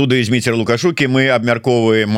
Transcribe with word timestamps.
студыі 0.00 0.24
зміцер 0.24 0.56
лукашукі 0.56 1.12
мы 1.12 1.28
абмяркоўваем 1.28 2.16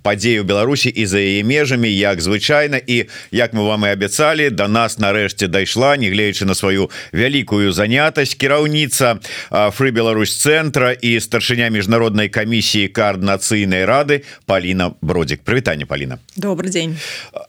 падзею 0.00 0.40
Беларусі 0.40 0.88
і 0.88 1.04
за 1.04 1.20
яе 1.20 1.44
межамі 1.44 1.84
як 1.92 2.16
звычайна 2.24 2.80
і 2.80 3.12
як 3.28 3.52
мы 3.52 3.60
вам 3.68 3.84
і 3.84 3.92
абяцалі 3.92 4.48
до 4.48 4.72
нас 4.72 4.96
нарэшце 4.96 5.44
дайшла 5.44 6.00
негледзячы 6.00 6.48
на 6.48 6.56
сваю 6.56 6.88
вялікую 7.12 7.76
занятасць 7.76 8.32
кіраўніца 8.40 9.20
фры 9.52 9.92
Беларусь 9.92 10.32
цэнтра 10.32 10.96
і 10.96 11.20
старшыня 11.20 11.68
міжнароднай 11.68 12.32
камісіі 12.32 12.88
коаардынацыйнай 12.88 13.84
рады 13.84 14.24
Паліна 14.48 14.96
бродзік. 15.04 15.44
Прывітанне 15.44 15.84
Паліна. 15.84 16.24
Добрый 16.40 16.72
день 16.72 16.96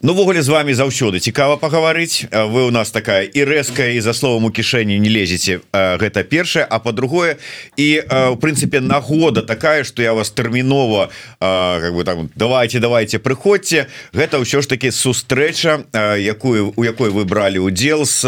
Нувогуле 0.04 0.44
з 0.44 0.52
вами 0.52 0.76
заўсёды 0.76 1.24
цікава 1.24 1.56
пагаварыць. 1.56 2.28
Вы 2.28 2.68
у 2.68 2.76
нас 2.76 2.92
такая 2.92 3.24
і 3.24 3.40
рэзкая 3.48 3.96
і 3.96 4.04
за 4.04 4.12
словом 4.12 4.46
у 4.46 4.52
кішэні 4.52 5.00
не 5.00 5.08
лезеце 5.08 5.64
гэта 5.72 6.28
першае. 6.28 6.68
А 6.68 6.84
по-другое 6.84 7.40
і 7.80 8.04
в 8.04 8.36
прынцыпе 8.36 8.84
нагода 8.84 9.42
такая 9.62 9.84
что 9.84 10.02
я 10.02 10.14
вас 10.14 10.32
тэрмінова 10.32 11.10
как 11.40 11.94
бы 11.94 12.04
там 12.04 12.30
давайте 12.36 12.80
давайте 12.80 13.20
прыходзьце. 13.20 13.86
Гэта 14.10 14.42
ўсё 14.42 14.62
ж 14.62 14.66
таки 14.66 14.90
сустрэча 14.90 15.86
якую 16.18 16.74
у 16.74 16.82
якой 16.82 17.14
вы 17.14 17.30
бралі 17.30 17.62
удзел 17.62 18.10
с 18.10 18.26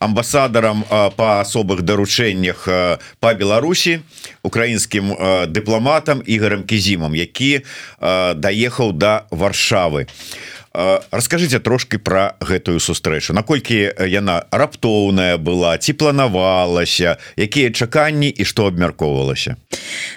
амбасадарам 0.00 0.84
по 0.88 1.44
асобых 1.44 1.84
даручэннях 1.84 2.64
по 3.20 3.34
Беларусі 3.34 4.00
украінскім 4.40 5.12
дыпламатам 5.52 6.24
ігарам 6.24 6.64
кізімам 6.64 7.12
які 7.12 7.60
даехаў 8.00 8.96
до 8.96 8.98
да 9.00 9.26
варшавы. 9.30 10.08
а 10.08 10.40
расскажите 11.10 11.58
трошки 11.58 11.96
про 11.98 12.36
гэтую 12.40 12.78
сустрэчу. 12.80 13.32
Наколькі 13.34 13.90
яна 14.06 14.46
раптоўная 14.50 15.36
была 15.36 15.78
ці 15.78 15.92
планавалася 15.92 17.18
якія 17.36 17.70
чаканні 17.70 18.30
і 18.30 18.44
что 18.44 18.66
абмяркоўвалася? 18.66 19.56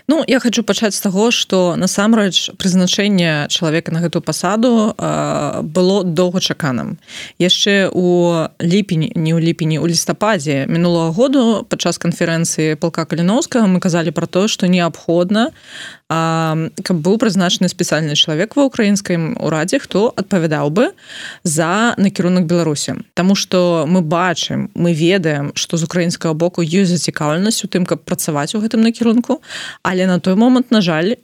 Ну 0.07 0.23
я 0.27 0.39
хочу 0.39 0.63
пачаць 0.63 0.95
з 0.95 1.01
таго 1.01 1.31
что 1.31 1.75
насамрэч 1.75 2.53
прызначэнне 2.57 3.47
чалавека 3.49 3.91
на 3.91 3.99
гэтую 4.05 4.21
пасаду 4.21 4.93
было 5.63 6.03
доўгачаканым. 6.03 7.01
Яшчэ 7.41 7.89
у 7.89 8.45
ліпені 8.61 9.11
не 9.15 9.33
ў 9.33 9.41
ліпені 9.41 9.79
у 9.81 9.87
лістападзе 9.87 10.69
мінулого 10.69 11.11
году 11.11 11.65
падчас 11.65 11.97
канферэнцыі 11.97 12.77
палка 12.77 13.05
каліновскага 13.05 13.65
мы 13.65 13.79
казалі 13.79 14.11
про 14.11 14.27
то 14.27 14.47
что 14.47 14.67
неабходна 14.67 15.49
каб 16.83 16.97
быў 17.03 17.17
прызначаны 17.17 17.69
спецыяльны 17.69 18.15
чалавек 18.15 18.55
ва 18.55 18.67
украінскім 18.69 19.37
урадзе 19.39 19.79
хто 19.79 20.13
адпавядаў 20.15 20.69
бы 20.69 20.85
за 21.43 21.95
накірунак 21.97 22.45
беларусі. 22.45 23.03
Таму 23.13 23.35
что 23.35 23.85
мы 23.87 24.01
бачым 24.01 24.69
мы 24.75 24.93
ведаем 24.93 25.51
что 25.55 25.77
з 25.77 25.83
украінскага 25.83 26.33
боку 26.33 26.61
ёсць 26.61 26.93
зацікаўленасць 26.93 27.63
у 27.65 27.67
тым 27.67 27.85
каб 27.85 28.03
працаваць 28.03 28.55
у 28.55 28.61
гэтым 28.61 28.81
накірунку 28.81 29.41
але 29.83 30.07
на 30.07 30.19
той 30.19 30.35
момант 30.35 30.71
на 30.71 30.81
жаль 30.81 31.15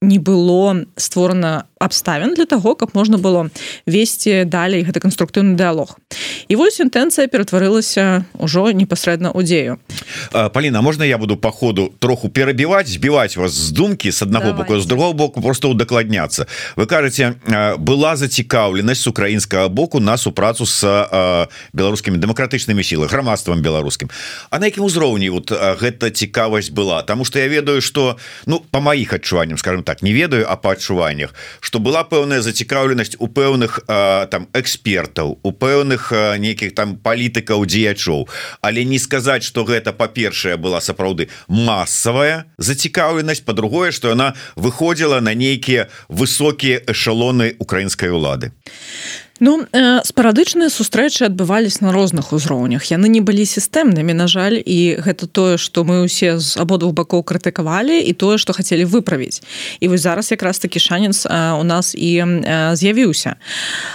не 0.00 0.18
было 0.18 0.84
створана 0.96 1.64
абставін 1.78 2.34
для 2.34 2.46
того 2.46 2.74
каб 2.74 2.90
можна 2.94 3.18
было 3.18 3.50
весці 3.86 4.44
далей 4.44 4.82
гэта 4.82 5.00
канструктыўны 5.00 5.58
дыалог 5.58 5.98
і 6.48 6.56
вось 6.56 6.80
інтэнцыя 6.80 7.28
ператварылася 7.28 8.24
ўжо 8.34 8.72
непасрэдна 8.72 9.30
ў 9.34 9.40
дзею. 9.44 9.72
Паліна 10.32 10.80
можна 10.80 11.04
я 11.04 11.18
буду 11.18 11.36
по 11.36 11.50
ходу 11.50 11.92
троху 11.98 12.28
перабіваць 12.28 12.88
збіваць 12.88 13.36
вас 13.36 13.52
з 13.52 13.70
думкі 13.70 14.12
с 14.12 14.22
аднаго 14.22 14.52
боку 14.52 14.80
з 14.80 14.86
другого 14.86 15.12
боку 15.12 15.40
просто 15.40 15.68
удакладняцца. 15.68 16.46
Вы 16.76 16.86
кажаце 16.86 17.36
была 17.78 18.16
зацікаўленасць 18.16 19.06
украінскага 19.06 19.68
боку 19.68 20.00
на 20.00 20.16
супрацу 20.16 20.66
с 20.66 20.82
беларускімі 21.72 22.18
дэмакратычнымі 22.18 22.82
сілы 22.82 23.06
грамадствам 23.06 23.62
беларускім. 23.62 24.10
А 24.50 24.58
на 24.58 24.66
якім 24.66 24.84
узроўні 24.84 25.30
вот 25.30 25.52
гэта 25.52 26.10
цікавасць 26.10 26.70
была? 26.70 27.02
Тому 27.02 27.24
что 27.24 27.38
я 27.38 27.48
ведаю 27.48 27.82
что 27.82 28.16
ну 28.46 28.62
по 28.70 28.80
маіх 28.80 29.12
адчуванням 29.12 29.58
скажем 29.58 29.84
так 29.88 30.02
не 30.02 30.12
ведаю 30.12 30.44
а 30.44 30.56
по 30.56 30.76
адчуваннях 30.76 31.32
что 31.60 31.80
была 31.80 32.04
пэўная 32.04 32.44
зацікаўленасць 32.44 33.16
у 33.18 33.28
пэўных 33.32 33.80
там 33.88 34.48
экспертаў 34.52 35.38
у 35.42 35.50
пэўных 35.52 36.12
нейкіх 36.36 36.74
там 36.76 36.96
палітыкаў 37.00 37.64
дзеячоў. 37.64 38.28
Але 38.60 38.84
не 38.84 38.98
сказаць 39.00 39.48
что 39.48 39.64
гэта 39.64 39.96
па-першае 39.96 40.60
была 40.60 40.84
сапраўды 40.84 41.28
массовая 41.48 42.44
зацікаўленасць 42.58 43.40
по-другое 43.40 43.90
что 43.92 44.12
она 44.12 44.34
выходзіла 44.56 45.20
на 45.20 45.32
нейкія 45.32 45.88
высокія 46.08 46.84
эшалоны 46.84 47.56
украінскай 47.58 48.12
улады. 48.12 48.52
а 48.52 49.27
Ну 49.40 49.66
э, 49.72 50.00
спарадычныя 50.02 50.68
сустрэчы 50.68 51.24
адбывались 51.24 51.80
на 51.80 51.92
розных 51.92 52.32
узроўнях. 52.32 52.90
Яны 52.90 53.06
не 53.06 53.20
былі 53.20 53.46
сістэмнымі 53.46 54.10
на 54.10 54.26
жаль 54.26 54.58
і 54.58 54.98
гэта 54.98 55.30
тое 55.30 55.58
что 55.58 55.84
мы 55.84 56.02
усе 56.02 56.38
з 56.38 56.58
абодвух 56.58 56.92
бакоў 56.92 57.22
крытыкавалі 57.22 58.02
і 58.02 58.12
тое 58.18 58.38
что 58.38 58.52
хотели 58.52 58.84
выправіць. 58.84 59.42
І 59.80 59.88
вось 59.88 60.00
зараз 60.00 60.30
якраз 60.30 60.58
таки 60.58 60.80
шанец 60.80 61.26
э, 61.26 61.60
у 61.60 61.62
нас 61.62 61.94
і 61.94 62.18
э, 62.18 62.74
з'явіўся. 62.74 63.36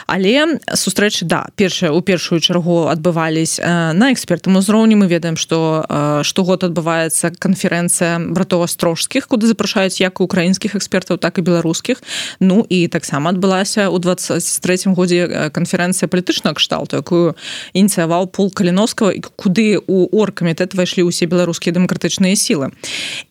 Але 0.08 0.60
сустрэчы 0.72 1.26
да 1.26 1.48
першая 1.56 1.92
у 1.92 2.02
першую 2.02 2.40
чаргу 2.40 2.88
адбывались 2.88 3.60
э, 3.60 3.94
на 3.94 4.14
экспертам 4.14 4.56
узроўні. 4.56 4.96
Мы 4.96 5.08
ведаем 5.08 5.36
что 5.36 5.86
э, 5.90 6.24
штогод 6.24 6.64
адбываецца 6.64 7.36
канферэнцыя 7.36 8.32
братоў 8.32 8.64
астрожскіх 8.64 9.28
куды 9.28 9.48
запрашаюць 9.48 10.00
як 10.00 10.22
украінскіх 10.22 10.76
экспертаў 10.76 11.18
так 11.18 11.38
і 11.38 11.42
беларускіх. 11.42 12.00
Ну 12.40 12.66
і 12.70 12.88
таксама 12.88 13.36
адбылася 13.36 13.90
у 13.90 14.00
23 14.00 14.96
годзе 14.96 15.33
канферэнцыя 15.54 16.08
палітычнага 16.08 16.56
кшталту 16.58 17.00
якую 17.02 17.36
ініцыяваў 17.74 18.30
пол 18.30 18.52
каліновскага 18.54 19.12
і 19.18 19.22
куды 19.36 19.82
у 19.88 20.08
оргкамітэт 20.14 20.78
выйшлі 20.78 21.10
ўсе 21.10 21.26
беларускія 21.26 21.74
дэмакратычныя 21.74 22.38
сілы. 22.38 22.72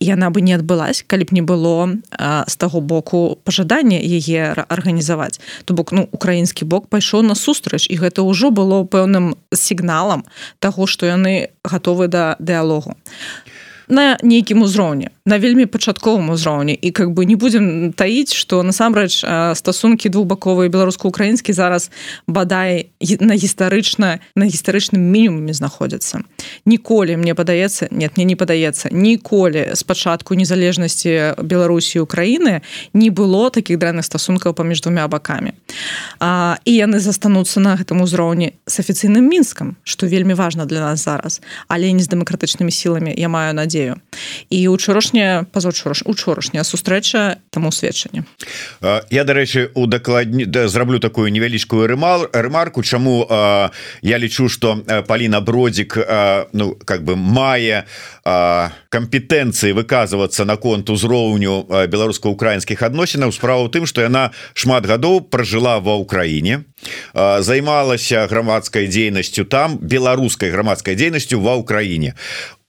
Яна 0.03 0.31
бы 0.31 0.43
не 0.43 0.55
адбылась 0.59 1.05
калі 1.07 1.25
б 1.25 1.31
не 1.33 1.43
было 1.43 1.97
з 2.47 2.55
таго 2.57 2.81
боку 2.81 3.39
пажадання 3.45 3.99
яе 3.99 4.55
арганізаваць. 4.69 5.41
То 5.65 5.75
бок 5.75 5.93
ну 5.93 6.09
украінскі 6.13 6.65
бок 6.65 6.89
пайшоў 6.89 7.23
на 7.23 7.35
сустрач 7.35 7.87
і 7.87 7.97
гэта 7.97 8.27
ўжо 8.27 8.51
было 8.51 8.85
пэўным 8.85 9.37
сігналам 9.55 10.25
таго 10.59 10.87
што 10.87 11.07
яны 11.07 11.55
гатовы 11.65 12.09
да 12.09 12.37
дыалогу 12.39 12.97
на 13.89 14.19
нейкім 14.23 14.63
узроўні 14.63 15.09
на 15.25 15.39
вельмі 15.39 15.67
пачатковым 15.67 16.31
узроўні. 16.31 16.75
І 16.75 16.91
как 16.91 17.11
бы 17.11 17.25
не 17.25 17.37
будем 17.37 17.93
таіць 17.93 18.35
что 18.35 18.63
насамрэч 18.63 19.23
стасункі 19.55 20.09
двухбаковыя 20.09 20.69
беларуска-украінскі 20.69 21.53
зараз 21.53 21.91
бадай 22.27 22.91
на 23.21 23.35
гістарычна 23.35 24.19
на 24.35 24.45
гістарычным 24.45 24.99
мінімуме 24.99 25.55
знаходзяцца. 25.55 26.27
Ніколі 26.67 27.17
мне 27.17 27.35
падаецца 27.35 27.87
нет 27.91 28.17
мне 28.17 28.25
не 28.25 28.37
падаецца 28.37 28.91
ніколі 28.91 29.71
спачатку 29.75 30.35
незалежнасці 30.35 31.39
беларусі 31.39 32.03
Украіны 32.03 32.63
не 32.93 33.11
было 33.11 33.51
таких 33.51 33.79
дрэнных 33.79 34.03
стасункаў 34.03 34.55
паміж 34.55 34.83
двумя 34.83 35.07
бакамі. 35.07 35.55
А, 36.19 36.59
і 36.65 36.75
яны 36.75 36.99
застануцца 36.99 37.61
на 37.61 37.79
гэтым 37.79 38.03
узроўні 38.03 38.59
с 38.67 38.83
афіцыйным 38.83 39.23
мінскам 39.23 39.77
что 39.85 40.07
вельмі 40.07 40.35
важно 40.35 40.67
для 40.67 40.81
нас 40.81 41.05
зараз. 41.05 41.41
Але 41.69 41.93
не 41.93 42.03
з 42.03 42.11
дэмакратычнымі 42.11 42.75
сіламі 42.75 43.15
я 43.17 43.29
маю 43.29 43.55
надзею 43.55 43.72
і 44.51 44.69
учарашні 44.69 45.03
учорашняя 45.03 45.45
пазаўчора 45.53 45.95
учорашняя 46.05 46.65
сустрэча 46.65 47.37
таму 47.51 47.73
сведчанне. 47.73 48.25
Я 49.11 49.25
дарэчы 49.25 49.71
у 49.75 49.87
дакладні 49.87 50.45
да, 50.45 50.69
зраблю 50.69 50.99
такую 50.99 51.33
невялічкую 51.33 51.87
рымал 51.87 52.29
рэмарку 52.33 52.83
чаму 52.83 53.27
а, 53.29 53.71
я 54.03 54.19
лічу 54.19 54.49
что 54.49 54.77
Паліна 55.07 55.41
бродзік 55.41 55.97
ну 56.53 56.77
как 56.85 57.05
бы 57.05 57.17
мае 57.17 57.85
кампетэнцыі 58.25 59.73
выказвацца 59.73 60.45
наконт 60.45 60.91
узроўню 60.91 61.67
беларуска-украінскіх 61.69 62.83
адносінаў. 62.83 63.33
Справа 63.33 63.67
ў 63.67 63.71
тым 63.71 63.87
что 63.87 64.03
яна 64.03 64.31
шмат 64.55 64.87
гадоў 64.87 65.21
пражыла 65.21 65.81
ва 65.81 65.97
ўкраіне 65.99 66.65
займалася 67.15 68.27
грамадскай 68.27 68.87
дзейнасцю 68.87 69.45
там 69.45 69.79
беларускай 69.79 70.51
грамадскай 70.51 70.95
дзейнасцю 70.95 71.41
ва 71.41 71.57
ўкраіне 71.59 72.15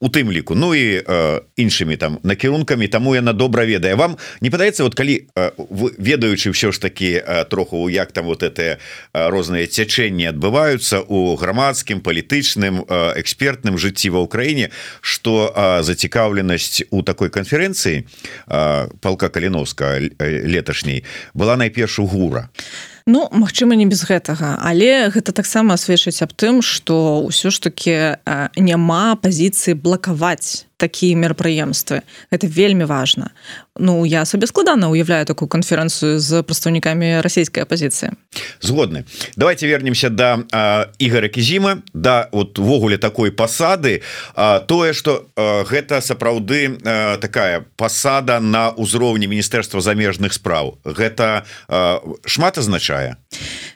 у 0.03 0.09
тым 0.09 0.31
ліку. 0.31 0.55
Ну 0.55 0.75
і 0.75 0.99
э, 0.99 1.41
іншымі 1.55 1.95
там 1.95 2.19
накірункамі 2.23 2.87
таму 2.87 3.15
яна 3.15 3.31
добра 3.33 3.63
ведае. 3.63 3.95
Вам 3.95 4.17
не 4.41 4.51
падаецца 4.51 4.83
вот 4.83 4.99
калі 4.99 5.31
э, 5.31 5.51
ведаючы 5.95 6.51
ўсё 6.51 6.75
ж 6.75 6.81
такі 6.83 7.23
э, 7.23 7.45
троху 7.47 7.87
як 7.87 8.11
там 8.11 8.27
вот 8.27 8.43
это 8.43 8.75
э, 8.75 9.29
розныя 9.31 9.63
цячэнні 9.63 10.27
адбываюцца 10.35 11.07
у 11.07 11.39
грамадскім 11.39 12.03
палітычным 12.03 12.83
э, 12.83 13.15
экспертным 13.23 13.79
жыцці 13.79 14.11
ва 14.11 14.27
ўкраіне 14.27 14.75
что 14.99 15.47
э, 15.55 15.83
зацікаўленасць 15.87 16.83
у 16.91 16.99
такой 16.99 17.31
канферэнцыі 17.31 18.03
э, 18.03 18.87
палка 18.99 19.31
каліновска 19.31 20.03
леташняй 20.19 21.07
была 21.33 21.55
найперш 21.55 22.03
у 22.03 22.05
гура. 22.05 22.51
а 22.51 22.92
Ну 23.05 23.27
Мачыма 23.31 23.75
не 23.75 23.85
без 23.85 24.03
гэтага. 24.07 24.55
Але 24.63 25.09
гэта 25.11 25.35
таксама 25.35 25.75
сведчыць 25.77 26.23
аб 26.23 26.31
тым 26.31 26.61
што 26.63 27.27
ўсё 27.27 27.51
ж 27.51 27.59
таки 27.59 27.95
няма 28.55 29.15
пазіцыі 29.19 29.75
блакаваць 29.75 30.65
такія 30.77 31.15
мерапрыемствы 31.15 32.01
это 32.31 32.47
вельмі 32.47 32.85
важно. 32.85 33.31
Ну 33.77 34.05
я 34.05 34.25
сабе 34.25 34.47
складана 34.47 34.89
уяўляю 34.89 35.25
такую 35.25 35.49
канферэнцыю 35.49 36.19
з 36.19 36.43
прадстаўнікамі 36.43 37.21
расійскай 37.21 37.63
апозіцыі 37.63 38.11
згодны. 38.61 39.05
Давайте 39.35 39.67
вернемся 39.67 40.09
до 40.09 40.45
да, 40.51 40.89
ігора 40.99 41.27
кізіма 41.27 41.81
да 41.93 42.29
вот 42.31 42.59
увогуле 42.59 42.97
такой 42.97 43.31
пасады 43.31 44.01
тое 44.67 44.93
что 44.93 45.25
гэта 45.35 46.01
сапраўды 46.01 46.77
такая 47.19 47.65
пасада 47.75 48.39
на 48.39 48.69
ўзроўні 48.77 49.27
міністэрства 49.27 49.81
замежных 49.81 50.33
спраў. 50.33 50.77
Гэта 50.83 51.45
шмат 52.25 52.57
азначае 52.57 53.17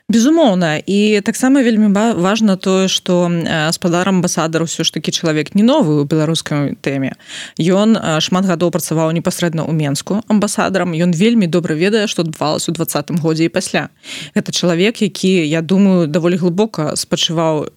безумоўна. 0.10 0.80
І 0.86 1.22
таксама 1.22 1.64
вельмі 1.64 1.88
важно 2.16 2.56
тое 2.56 2.88
что 2.88 3.28
спадар 3.72 4.08
амбасадар 4.08 4.64
ўсё 4.64 4.88
ж 4.88 4.92
таки 4.96 5.12
чалавек 5.12 5.52
не 5.52 5.68
новы 5.68 6.00
у 6.00 6.08
беларускай 6.08 6.80
тэме. 6.80 7.20
Ён 7.60 8.00
шмат 8.24 8.48
гадоў 8.48 8.72
працаваў 8.72 9.12
непасрэдна 9.12 9.68
ў 9.68 9.76
менску 9.76 10.24
амбасадарам. 10.32 10.96
Ён 10.96 11.12
вельмі 11.12 11.52
добра 11.52 11.76
ведае 11.76 12.08
что 12.08 12.24
адбывалось 12.24 12.70
у 12.70 12.72
двадцатым 12.72 13.20
годзе 13.20 13.46
і 13.46 13.52
пасля. 13.52 13.92
Это 14.32 14.56
чалавек 14.56 15.04
які 15.04 15.44
я 15.44 15.60
думаю 15.60 16.08
даволі 16.08 16.40
глыбока 16.40 16.96
спачываў 16.96 17.76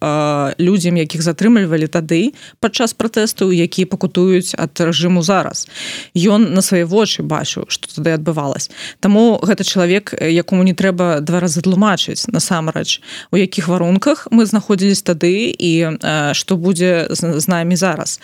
людзям 0.55 0.95
якіх 0.95 1.19
затрымлівалі 1.19 1.91
тады 1.91 2.31
падчас 2.63 2.95
пратэсту 2.95 3.51
які 3.51 3.83
пакутуюць 3.83 4.55
ад 4.55 4.71
рэжыму 4.79 5.19
зараз. 5.19 5.67
Ён 6.15 6.55
на 6.55 6.63
свае 6.63 6.87
вочы 6.87 7.27
бачыў 7.27 7.67
что 7.67 7.91
тады 7.91 8.15
адбывалось 8.15 8.71
Таму 9.03 9.35
гэта 9.43 9.67
чалавек 9.67 10.15
якому 10.15 10.63
не 10.63 10.71
трэба 10.71 11.19
два 11.19 11.43
разы 11.43 11.59
тлумачыць 11.59 12.20
ведаць 12.21 12.33
насамрэч 12.33 13.01
у 13.31 13.37
якіх 13.37 13.67
варунках 13.67 14.27
мы 14.31 14.45
знаходзілись 14.45 15.01
тады 15.01 15.53
і 15.57 15.97
што 16.33 16.57
будзе 16.57 17.07
з 17.09 17.47
намі 17.47 17.75
зараз. 17.75 18.19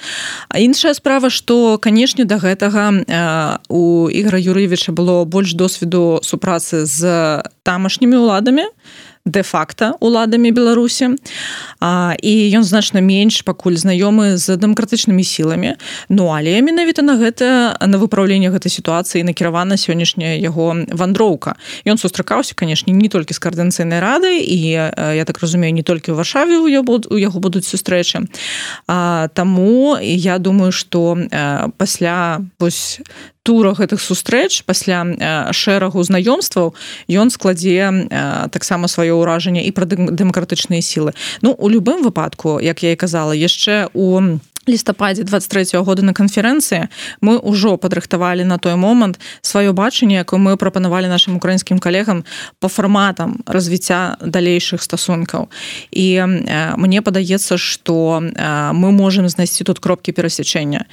А 0.49 0.59
іншая 0.59 0.93
справа 0.93 1.29
что 1.29 1.77
канешне 1.77 2.25
до 2.25 2.35
да 2.35 2.41
гэтага 2.41 2.83
у 3.69 4.09
ігра 4.09 4.39
юрыевича 4.39 4.91
было 4.91 5.25
больш 5.25 5.53
досведу 5.53 6.19
супрацы 6.23 6.85
з 6.85 7.43
тамашнімі 7.63 8.17
ўладамі 8.17 8.65
де-факта 9.27 9.93
уладамі 9.99 10.51
беларусі. 10.51 11.19
А, 11.79 12.15
і 12.23 12.33
ён 12.55 12.63
значна 12.63 13.03
менш 13.03 13.43
пакуль 13.43 13.75
знаёмы 13.75 14.39
з 14.39 14.55
дэмакратычнымі 14.55 15.23
сіламі. 15.23 15.75
Ну 16.09 16.31
але 16.31 16.61
менавіта 16.63 17.03
на 17.03 17.19
гэта 17.19 17.75
на 17.83 17.97
выпраўленне 17.99 18.49
гэтай 18.49 18.71
сітуацыі 18.71 19.27
накіравана 19.27 19.75
сённяшняя 19.75 20.39
яго 20.39 20.73
вандроўка. 20.89 21.59
Ён 21.85 21.99
сустракаўся 21.99 22.55
канешне 22.55 22.93
не 22.95 23.09
толькі 23.11 23.35
з 23.35 23.39
каардынцыйнай 23.43 23.99
рады 23.99 24.39
і 24.39 24.57
я 24.95 25.23
так 25.27 25.39
разумею 25.43 25.75
не 25.75 25.83
толькі 25.83 26.11
ў 26.11 26.17
варшаве 26.17 26.57
у 26.57 26.67
у 26.87 27.17
яго 27.17 27.39
будуць 27.39 27.67
сустрэчы. 27.67 28.25
Таму 28.87 29.97
я 30.01 30.39
думаю 30.39 30.71
что 30.71 31.17
пасля 31.77 32.41
вось 32.59 33.01
тура 33.47 33.71
гэтых 33.71 34.03
сустрэч 34.03 34.67
пасля 34.67 35.07
шэрагу 35.55 36.03
знаёмстваў 36.03 36.75
ён 37.07 37.31
складзе 37.31 38.11
таксама 38.51 38.91
сваё 38.91 39.23
ўражанне 39.23 39.63
і 39.63 39.71
пра 39.71 39.87
дэмакратычныя 39.87 40.83
сілы. 40.83 41.15
Ну 41.39 41.55
у 41.55 41.71
любым 41.71 42.03
выпадку 42.03 42.59
як 42.59 42.83
я 42.83 42.91
і 42.91 42.99
казала 42.99 43.31
яшчэ 43.31 43.87
у 43.95 44.35
лістападзе 44.67 45.23
23 45.23 45.77
-го 45.77 45.83
года 45.83 46.01
на 46.01 46.13
канферэнцыі 46.13 46.87
мы 47.21 47.39
ўжо 47.39 47.77
падрыхтавалі 47.77 48.43
на 48.43 48.57
той 48.57 48.75
момант 48.75 49.19
сваё 49.41 49.73
бачанне 49.73 50.19
якое 50.19 50.39
мы 50.39 50.57
прапанавалі 50.57 51.07
нашим 51.07 51.35
украінскім 51.35 51.79
калегам 51.79 52.23
по 52.59 52.67
фарматам 52.67 53.39
развіцця 53.45 54.17
далейшых 54.21 54.81
стасункаў. 54.81 55.47
І 55.91 56.07
э, 56.19 56.75
мне 56.77 57.01
падаецца 57.01 57.57
что 57.57 58.21
э, 58.21 58.71
мы 58.73 58.91
можемм 58.91 59.29
знайсці 59.29 59.63
тут 59.63 59.79
кропкі 59.79 60.11
перасячэння 60.11 60.85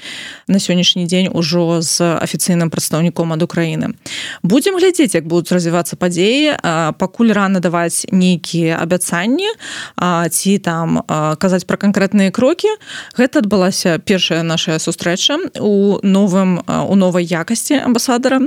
на 0.48 0.58
сённяшні 0.58 1.06
дзень 1.06 1.28
ужо 1.32 1.80
з 1.82 2.00
афіцыйным 2.00 2.70
прадстаўніком 2.70 3.32
ад 3.32 3.42
Украіны. 3.42 3.94
Будемм 4.42 4.78
глядзець 4.78 5.14
як 5.14 5.26
будуць 5.26 5.52
развівацца 5.52 5.96
падзеі 5.96 6.54
э, 6.54 6.92
пакуль 6.98 7.32
рано 7.32 7.60
даваць 7.60 8.06
нейкія 8.10 8.78
абяцанні 8.82 9.48
ці 10.30 10.58
там 10.58 11.02
казаць 11.38 11.64
пра 11.66 11.76
канкрэтныя 11.76 12.30
крокі 12.30 12.68
гэта 13.16 13.38
адбыла 13.38 13.63
адбылася 13.64 13.98
першая 13.98 14.42
наша 14.42 14.78
сустрэча 14.78 15.38
у 15.60 15.98
новым 16.02 16.60
у 16.66 16.94
новай 16.96 17.24
якасці 17.24 17.80
амбасадара. 17.84 18.40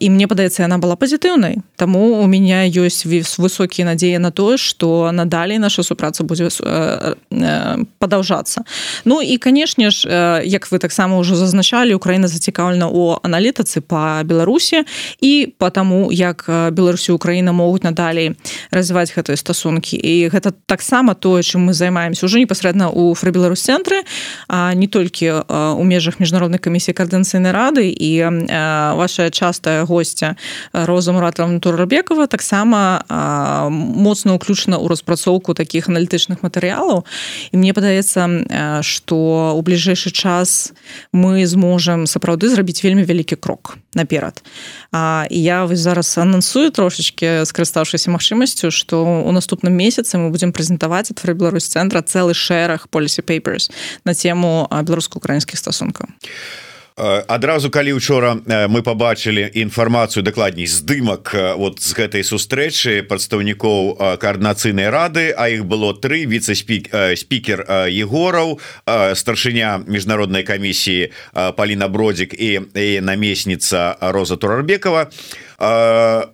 І 0.00 0.06
мне 0.10 0.26
падаецца 0.28 0.62
яна 0.62 0.78
была 0.78 0.96
пазітыўнай. 0.96 1.58
Таму 1.76 2.22
у 2.22 2.26
меня 2.26 2.66
ёсць 2.66 3.06
высокія 3.38 3.86
надзеі 3.86 4.18
на 4.18 4.30
тое 4.30 4.56
што 4.58 5.10
надалей 5.12 5.58
наша 5.58 5.82
супраца 5.82 6.24
будзе 6.24 6.48
падаўжацца. 7.98 8.62
Ну 9.04 9.22
і 9.22 9.38
канешне 9.38 9.90
ж 9.90 10.06
як 10.44 10.70
вы 10.70 10.78
таксама 10.78 11.18
ўжо 11.18 11.34
зазначалі 11.36 11.94
Украіна 11.94 12.28
зацікаўлена 12.28 12.86
у 12.88 13.18
аналітыцы 13.22 13.80
по 13.80 14.22
Беларусі 14.24 14.84
і 15.20 15.52
по 15.58 15.70
таму 15.70 16.12
як 16.12 16.46
Беларусі 16.72 17.12
Украіна 17.12 17.52
могуць 17.52 17.82
надалей 17.82 18.36
развіваць 18.70 19.10
гэтыя 19.16 19.36
стасункі. 19.36 19.96
І 19.96 20.28
гэта 20.30 20.52
таксама 20.66 21.14
тое 21.14 21.42
чым 21.42 21.66
мы 21.66 21.72
займаемся 21.74 22.26
уже 22.26 22.38
непасрэдна 22.38 22.90
у 22.90 23.14
фрабеларус 23.14 23.62
цэнтры 23.62 23.95
цэнтры 23.96 24.04
а 24.48 24.74
не 24.74 24.86
толькі 24.86 25.32
у 25.48 25.84
межах 25.84 26.20
міжнароднай 26.20 26.58
камісіі 26.58 26.94
каардынцыйнай 26.94 27.52
рады. 27.52 27.90
І 27.90 28.24
ваша 28.96 29.30
частая 29.30 29.84
гостця 29.84 30.36
роза 30.72 31.12
муратова 31.12 31.58
туррабекова 31.58 32.26
таксама 32.26 33.02
моцна 33.70 34.38
ўключана 34.38 34.78
ў 34.78 34.86
распрацоўку 34.88 35.54
таких 35.54 35.88
аналітычных 35.88 36.42
матэрыялаў. 36.42 37.04
І 37.52 37.56
мне 37.56 37.74
падаецца 37.74 38.82
что 38.82 39.54
у 39.56 39.60
бліжэйшы 39.62 40.10
час 40.10 40.72
мы 41.12 41.46
зможам 41.46 42.06
сапраўды 42.06 42.48
зрабіць 42.48 42.82
вельмі 42.84 43.02
вялікі 43.02 43.36
крок 43.36 43.78
наперад. 43.94 44.42
А 44.92 45.26
я 45.30 45.64
вось 45.64 45.80
зараз 45.80 46.18
анансую 46.18 46.70
трошечки 46.70 47.44
скарыстаўшыся 47.44 48.10
магчымасцю 48.10 48.70
что 48.70 49.02
у 49.02 49.32
наступным 49.32 49.74
месяцы 49.74 50.18
мы 50.18 50.30
будем 50.30 50.52
прэзентаваць 50.52 51.10
ад 51.10 51.18
Беларусь 51.34 51.66
цэнтра 51.66 52.02
цэлы 52.02 52.34
шэраг 52.34 52.86
policy 52.90 53.22
papers 53.22 53.70
на 54.04 54.14
тему 54.14 54.68
беларуска-украінскіх 54.70 55.58
стасункаў 55.58 56.08
адразу 57.28 57.68
калі 57.70 57.92
учора 57.92 58.40
мы 58.72 58.80
побачылі 58.80 59.52
інфармацыю 59.52 60.24
дакладней 60.24 60.64
здымак 60.64 61.28
вот 61.60 61.76
з 61.84 61.92
гэтай 61.92 62.24
сустрэчы 62.24 63.04
прадстаўнікоў 63.04 64.16
каардынацыйнай 64.16 64.88
рады 64.88 65.28
а 65.36 65.52
іх 65.52 65.68
было 65.68 65.92
тры 65.92 66.24
віце-спік 66.24 66.88
спікер 67.20 67.68
егораў 67.92 68.56
старшыня 69.12 69.84
міжнароднай 69.84 70.42
камісіі 70.42 71.12
Паліна 71.56 71.88
бродзік 71.92 72.32
і 72.32 72.64
намесніца 73.04 74.00
Роза 74.00 74.36
турарбекова. 74.40 75.12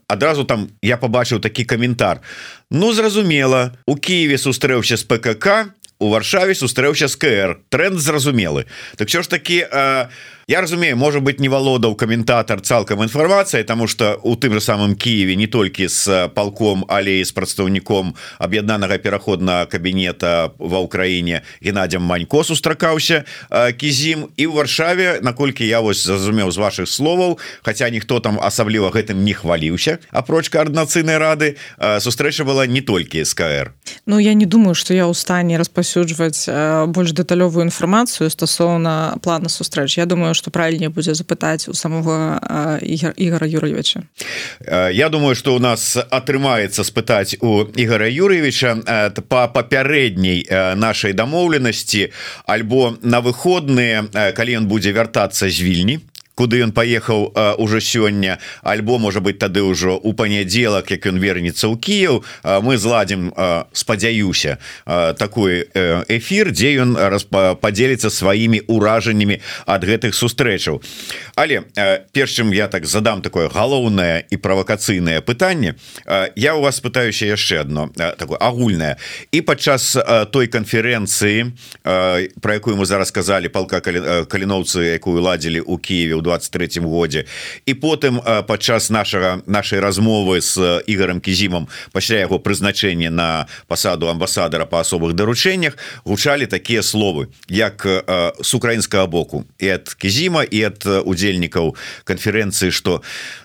Адразу 0.06 0.44
там 0.44 0.70
я 0.82 0.94
побачыў 0.94 1.42
такі 1.42 1.64
каментар. 1.64 2.22
Ну 2.70 2.92
зразумела 2.92 3.74
у 3.86 3.98
Киеве 3.98 4.38
сустрэўся 4.38 4.96
з 4.96 5.02
ПКК 5.02 5.74
у 6.02 6.10
варшаве 6.10 6.54
сустрэўся 6.58 7.06
з 7.06 7.16
КР 7.16 7.50
тренд 7.70 7.98
зразумелы. 8.02 8.66
Так 8.96 9.08
що 9.08 9.22
ж 9.22 9.30
таки 9.30 9.68
а, 9.70 10.08
Я 10.48 10.60
разумею 10.60 10.96
может 10.96 11.22
быть 11.22 11.40
не 11.40 11.48
валодаў 11.48 11.94
каментатор 11.94 12.60
цалкам 12.60 13.02
інфармацыя 13.02 13.62
тому 13.64 13.86
что 13.86 14.18
у 14.22 14.34
тым 14.34 14.54
же 14.54 14.60
самым 14.60 14.96
Киеве 14.96 15.36
не 15.36 15.46
толькі 15.46 15.88
с 15.88 16.28
палком 16.34 16.84
але 16.88 17.24
з 17.24 17.30
прадстаўніком 17.32 18.14
аб'яднанага 18.38 18.98
пераходна 18.98 19.66
кабінета 19.66 20.50
ва 20.58 20.82
ўкраіне 20.82 21.42
Геннадзям 21.62 22.02
манько 22.02 22.42
сустракаўся 22.42 23.22
кізім 23.50 24.34
і 24.36 24.46
ў 24.46 24.52
варшаве 24.52 25.20
наколькі 25.22 25.62
я 25.62 25.78
вось 25.80 26.02
зразумеў 26.02 26.50
з 26.50 26.58
ваших 26.58 26.88
словаў 26.88 27.38
хотя 27.62 27.90
ніхто 27.90 28.18
там 28.18 28.42
асабліва 28.42 28.90
гэтым 28.90 29.22
не 29.22 29.38
хваліўся 29.38 30.02
апроч 30.10 30.50
коаардынацыйнай 30.50 31.22
рады 31.22 31.54
сустрэча 31.78 32.42
была 32.42 32.66
не 32.66 32.82
толькі 32.82 33.22
СКР 33.24 33.70
Ну 34.06 34.18
я 34.18 34.34
не 34.34 34.46
думаю 34.46 34.74
что 34.74 34.90
я 34.90 35.06
ў 35.06 35.14
стане 35.14 35.54
распасюджваць 35.54 36.50
больш 36.90 37.14
дэталёвую 37.14 37.70
інфармацыю 37.70 38.26
стасоўна 38.26 39.22
плана 39.22 39.48
сустрэч. 39.48 39.98
Я 39.98 40.06
думаю 40.06 40.31
что 40.34 40.50
правильнее 40.50 40.88
будзе 40.88 41.14
запытаць 41.14 41.68
у 41.68 41.74
самого 41.74 42.38
ігора 42.82 43.46
юрьевича? 43.46 44.02
Я 44.92 45.08
думаю 45.08 45.34
что 45.34 45.54
у 45.54 45.58
нас 45.58 45.96
атрымаецца 45.96 46.84
спытаць 46.84 47.36
у 47.40 47.64
ігора 47.76 48.08
юрьевича 48.08 48.76
по 49.28 49.48
папярэдняй 49.48 50.46
нашай 50.76 51.12
дамоўленасці 51.12 52.10
альбо 52.46 52.96
на 53.02 53.20
выходныя 53.20 54.06
калі 54.36 54.56
ён 54.62 54.66
будзе 54.66 54.92
вяртацца 54.92 55.50
з 55.50 55.60
вільні 55.60 56.00
куды 56.34 56.62
ён 56.64 56.72
паехаў 56.72 57.58
уже 57.58 57.80
сёння. 57.80 58.38
Альбо 58.62 58.98
можа 58.98 59.20
быть 59.20 59.38
тады 59.38 59.62
ўжо 59.62 60.00
у 60.00 60.12
панядзелак 60.12 60.90
як 60.90 61.06
ён 61.06 61.18
вернецца 61.18 61.68
ў 61.68 61.76
Кіяў 61.76 62.24
мы 62.64 62.78
зладзім 62.78 63.32
спадзяюся 63.72 64.58
такой 65.18 65.68
эфир 66.08 66.50
дзе 66.50 66.82
ён 66.82 66.96
падзеліцца 67.60 68.08
сваімі 68.10 68.64
ўражаннямі 68.68 69.40
ад 69.66 69.84
гэтых 69.84 70.14
сустрэчаў. 70.16 70.80
Але 71.36 71.68
перш 72.12 72.40
чым 72.40 72.52
я 72.52 72.68
так 72.68 72.86
задам 72.86 73.22
такое 73.22 73.48
галоўнае 73.52 74.24
і 74.30 74.36
правакацыйнае 74.36 75.20
пытанне 75.20 75.76
я 76.36 76.54
у 76.56 76.62
вас 76.62 76.80
пытаюся 76.80 77.26
яшчэ 77.26 77.60
одно 77.60 77.92
такое 77.94 78.38
агульнае. 78.38 78.96
І 79.32 79.40
падчас 79.40 79.96
той 80.32 80.48
канферэнцыі 80.48 81.52
про 82.40 82.54
якую 82.54 82.76
мы 82.76 82.86
зараз 82.86 83.08
сказали 83.08 83.48
палка 83.48 83.80
каліноўцы 83.80 84.96
якую 84.96 85.20
ладзілі 85.20 85.60
у 85.60 85.78
Киеве 85.78 86.21
23 86.22 86.80
годзе. 86.80 87.24
І 87.66 87.74
потым 87.74 88.20
падчас 88.46 88.90
нашага 88.90 89.42
нашай 89.46 89.80
размовы 89.80 90.40
с 90.40 90.56
ігорем 90.86 91.20
кізімом 91.20 91.68
пасля 91.92 92.22
яго 92.22 92.38
прызначэння 92.38 93.10
на 93.10 93.46
пасаду 93.66 94.08
амбасадара 94.08 94.66
по 94.66 94.80
асобых 94.80 95.12
даручэннях 95.12 95.76
гучалі 96.04 96.46
такія 96.46 96.82
словы 96.82 97.28
як 97.48 97.86
с 97.86 98.54
украінскага 98.54 99.06
боку 99.06 99.44
і 99.58 99.68
ад 99.68 99.94
кізіма 99.94 100.42
і 100.44 100.62
ад 100.62 100.86
удзельнікаў 100.86 101.76
канферэнцыі 102.04 102.70
что 102.70 103.02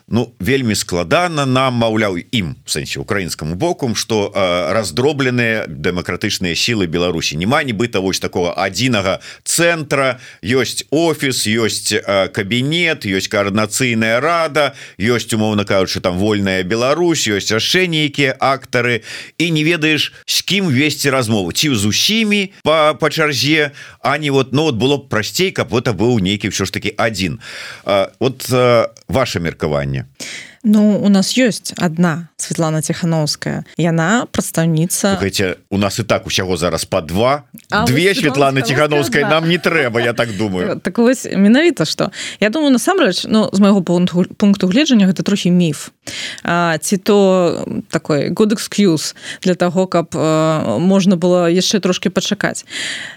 ну 0.08 0.32
вельмі 0.40 0.76
складана 0.76 1.46
нам 1.46 1.84
маўляў 1.84 2.16
ім 2.32 2.56
сэнсе 2.64 3.00
украінскаму 3.04 3.56
бокум 3.56 3.96
что 3.96 4.32
раздробленыя 4.72 5.68
дэмакратычныя 5.68 6.56
сілы 6.56 6.88
Беларусі. 6.88 7.36
Няма 7.36 7.64
нібыта 7.64 8.00
вось 8.00 8.20
такого 8.20 8.56
адзінага 8.56 9.20
цэнтра. 9.44 10.20
Ёсць 10.42 10.88
офіс 10.92 11.44
ёсць 11.48 11.92
кабінет 12.32 13.04
ёсць 13.04 13.28
коаардынацыйная 13.28 14.24
рада 14.24 14.76
ёсць 14.96 15.34
умоўна 15.36 15.68
кажучы 15.68 16.00
там 16.00 16.16
вольная 16.18 16.64
Беларусь 16.64 17.28
ёсць 17.28 17.52
яшчэ 17.52 17.88
нейкія 17.92 18.38
актары. 18.40 19.04
І 19.38 19.52
не 19.52 19.64
ведаеш 19.68 20.14
з 20.26 20.42
кім 20.42 20.72
весці 20.72 21.10
размову. 21.12 21.52
Ці 21.52 21.76
з 21.76 21.86
усімі 21.86 22.54
по 22.64 22.96
па 22.96 23.10
чарзе 23.10 23.72
не 24.20 24.32
вот 24.32 24.54
ну 24.54 24.64
вот 24.72 24.76
было 24.76 24.98
прасцей 24.98 25.52
каб 25.52 25.76
это 25.76 25.92
быў 25.92 26.24
нейкі 26.24 26.48
ўсё 26.48 26.64
ж 26.64 26.72
таки 26.72 26.96
один 26.96 27.40
вот 28.20 28.48
ваше 29.08 29.40
меркаванне 29.40 29.97
пытанне 29.98 30.06
Ну 30.64 31.00
у 31.00 31.10
нас 31.10 31.38
ёсць 31.38 31.74
одна 31.78 32.30
Светлана 32.38 32.82
Тхановская 32.82 33.66
яна 33.78 34.28
прадстаўніца 34.32 35.18
Слухайте, 35.18 35.56
у 35.70 35.78
нас 35.78 36.00
і 36.00 36.04
так 36.04 36.28
усяго 36.28 36.58
зараз 36.58 36.86
по 36.86 37.02
два. 37.02 37.44
А 37.70 37.86
две 37.86 38.14
Светланы 38.14 38.62
Тхановскай 38.62 39.24
нам 39.24 39.50
не 39.50 39.58
трэба 39.58 40.00
я 40.00 40.14
так 40.14 40.38
думаю. 40.38 40.80
Так 40.80 40.98
вось 40.98 41.26
менавіта 41.26 41.86
что 41.86 42.12
я 42.40 42.50
думаю 42.50 42.72
насамрэч 42.72 43.26
Ну 43.28 43.50
з 43.54 43.60
майго 43.60 43.82
пункту 43.82 44.26
пункту 44.38 44.68
гледжання 44.68 45.08
гэта 45.08 45.24
трохі 45.24 45.52
міф. 45.52 45.90
А, 46.44 46.78
ці 46.78 46.98
то 46.98 47.66
такой 47.90 48.30
good 48.30 48.54
excuse 48.54 49.16
для 49.42 49.56
того 49.56 49.88
каб 49.88 50.14
можна 50.14 51.18
было 51.18 51.50
яшчэ 51.50 51.80
трошки 51.80 52.10
пачакаць. 52.10 52.66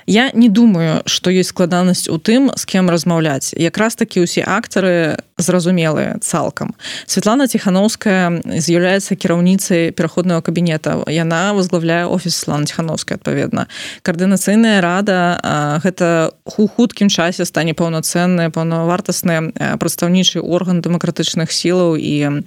Я 0.06 0.30
не 0.32 0.48
думаю 0.48 1.02
что 1.04 1.30
есть 1.30 1.50
складанасць 1.50 2.08
у 2.08 2.16
тым 2.16 2.56
з 2.56 2.64
кем 2.64 2.88
размаўляць. 2.88 3.52
Якраз 3.52 3.94
таки 3.94 4.20
усе 4.20 4.40
актары 4.40 5.20
зразумелыя 5.36 6.16
цалкам. 6.20 6.74
Светлана 7.06 7.46
Тхановская 7.46 8.40
з'яўляецца 8.44 9.09
кіраўніцай 9.16 9.90
пераходного 9.90 10.42
кабінета 10.42 11.04
яна 11.08 11.52
возглавляе 11.52 12.06
офіс 12.06 12.36
Слана 12.36 12.66
Тхановская 12.66 13.16
адпаведна 13.16 13.66
каардынацыйная 14.02 14.80
рада 14.80 15.80
гэта 15.84 16.32
у 16.44 16.66
хуткім 16.68 17.08
часе 17.08 17.44
стане 17.44 17.74
паўнацэнная 17.74 18.50
паўнавартасны 18.50 19.52
прадстаўнічы 19.80 20.40
орган 20.40 20.80
дэмакратычных 20.80 21.52
сілаў 21.52 21.96
і 21.96 22.44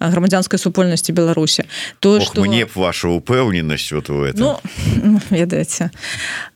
грамадзянскай 0.00 0.58
супольнасці 0.58 1.12
Беларусі. 1.12 1.64
То 2.00 2.20
что 2.20 2.42
мне 2.42 2.64
б 2.66 2.70
ваша 2.74 3.08
упэўненасць 3.08 3.92
вот 3.92 4.10
у 4.10 4.24
этом. 4.24 4.58
Ну, 5.02 5.20
ведаеце. 5.30 5.90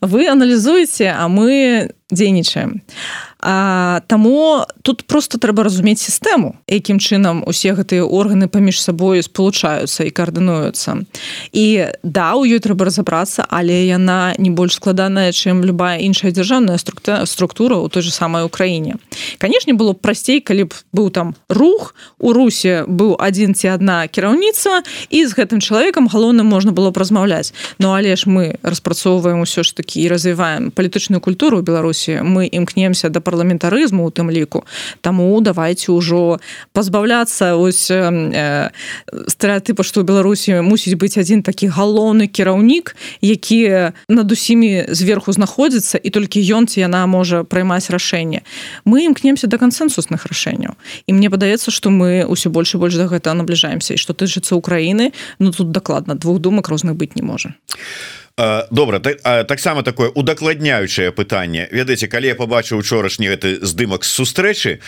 Вы 0.01 0.29
аналізуеце 0.29 1.15
а 1.17 1.29
мы 1.29 1.91
дзейнічаем. 2.11 2.81
а 2.81 3.28
таму 3.41 4.67
тут 4.83 5.05
просто 5.07 5.39
трэба 5.39 5.63
разумець 5.63 6.03
сістэму 6.03 6.59
якім 6.67 6.99
чынам 6.99 7.47
усе 7.47 7.71
гэтыя 7.71 8.03
органы 8.03 8.51
паміж 8.51 8.83
сабою 8.83 9.23
спалучаюцца 9.23 10.03
і 10.03 10.11
каардынуюцца. 10.11 11.07
І 11.55 11.95
да 12.03 12.35
у 12.35 12.43
ёй 12.43 12.59
трэба 12.59 12.91
разабрацца 12.91 13.47
але 13.47 13.87
яна 13.87 14.35
не 14.39 14.51
больш 14.51 14.83
складаная 14.83 15.31
чым 15.31 15.63
любая 15.63 16.03
іншая 16.03 16.35
дзяржаўная 16.35 16.83
структура 16.83 17.23
структура 17.31 17.79
ў 17.79 17.87
той 17.87 18.03
же 18.03 18.11
самай 18.11 18.43
Україніне 18.43 18.99
канешне 19.39 19.71
было 19.73 19.95
б 19.95 20.03
прасцей 20.03 20.43
калі 20.43 20.67
б 20.67 20.75
быў 20.91 21.15
там 21.15 21.39
рух 21.49 21.95
у 22.19 22.35
русе 22.35 22.83
быў 22.91 23.15
адзін 23.23 23.55
ці 23.55 23.71
адна 23.79 24.11
кіраўніца 24.11 24.83
і 25.15 25.19
з 25.23 25.31
гэтым 25.39 25.63
чалавекам 25.63 26.11
галоўным 26.11 26.51
можна 26.51 26.75
было 26.75 26.91
б 26.91 26.99
размаўляць. 26.99 27.55
Ну 27.79 27.95
але 27.95 28.19
ж 28.19 28.27
мы 28.27 28.59
распрацоўваем 28.67 29.47
усё 29.47 29.63
ж 29.63 29.79
такі 29.79 30.03
і 30.03 30.11
развіваем 30.11 30.71
палітычную 30.75 31.23
культуру 31.23 31.63
Беларусі 31.63 32.19
мы 32.27 32.51
імкнемся 32.51 33.09
да 33.09 33.21
парламентарызму 33.39 34.05
у 34.05 34.11
тым 34.11 34.31
ліку. 34.31 34.65
Таму 35.01 35.41
давайте 35.41 35.93
ўжо 35.95 36.43
пазбаўляцца 36.75 37.55
ось 37.55 37.87
э, 37.91 38.71
стэеатыпа 39.07 39.87
што 39.87 40.03
ў 40.03 40.05
Беларусі 40.05 40.59
мусіць 40.67 40.99
быць 40.99 41.15
адзін 41.15 41.47
такі 41.47 41.71
галоўны 41.71 42.27
кіраўнік 42.27 42.97
які 43.23 43.95
над 44.11 44.27
усімі 44.27 44.91
зверху 44.91 45.31
знаходзіцца 45.33 46.03
і 46.03 46.11
толькі 46.11 46.43
ён 46.43 46.67
ці 46.67 46.83
яна 46.83 47.07
можа 47.07 47.47
праймаць 47.47 47.91
рашэнне. 47.95 48.43
Мы 48.83 49.07
імкнемся 49.07 49.47
да 49.47 49.59
кансенсусных 49.59 50.27
рашэнняў. 50.27 50.75
І 51.07 51.11
мне 51.15 51.31
падаецца 51.31 51.71
што 51.71 51.95
мы 51.95 52.27
ўсё 52.27 52.51
больш 52.51 52.75
і 52.75 52.83
больш 52.83 52.99
за 52.99 53.07
гэта 53.07 53.31
набліжаемся. 53.39 53.95
І 53.95 54.03
што 54.03 54.19
тычыцца 54.19 54.59
Украіны 54.59 55.15
Ну 55.39 55.53
тут 55.53 55.71
дакладна 55.71 56.15
двух 56.15 56.43
думак 56.43 56.69
розных 56.69 56.99
быць 56.99 57.15
не 57.15 57.23
можа 57.23 57.55
а 58.39 58.67
добра 58.71 59.01
таксама 59.01 59.83
такое 59.83 60.09
удакладняючае 60.09 61.11
пытанне. 61.11 61.67
Ведаеце 61.73 62.07
калі 62.07 62.31
я 62.31 62.37
побачыў 62.39 62.79
учорашні 62.79 63.27
гэты 63.35 63.67
здымак 63.67 64.05
сустрэчы 64.05 64.79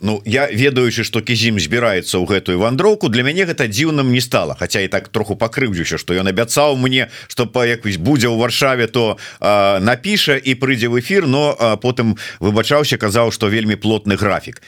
Ну 0.00 0.22
я 0.24 0.48
ведаючы 0.48 1.04
что 1.04 1.20
кізім 1.20 1.60
збіраецца 1.60 2.16
ў 2.16 2.24
гэтую 2.24 2.58
вандроўку 2.58 3.12
для 3.12 3.22
мяне 3.22 3.44
гэта 3.44 3.68
дзіўным 3.68 4.08
не 4.08 4.24
стала. 4.24 4.56
Хаця 4.56 4.80
і 4.80 4.88
так 4.88 5.08
троху 5.08 5.36
пакрыўдзіўся 5.36 6.00
что 6.00 6.16
ён 6.16 6.32
абяцаў 6.32 6.80
мне 6.80 7.12
что 7.28 7.44
па 7.44 7.68
якось 7.68 8.00
будзе 8.00 8.32
ў 8.32 8.40
варшаве 8.40 8.88
то 8.88 9.20
напіша 9.40 10.40
і 10.40 10.56
прыйдзе 10.56 10.88
в 10.88 10.96
эфир 10.96 11.28
но 11.28 11.76
потым 11.84 12.16
выбачаўся 12.40 12.96
казаў 12.96 13.36
что 13.36 13.52
вельмі 13.52 13.76
плотны 13.76 14.16
графік. 14.16 14.62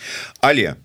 Але 0.45 0.76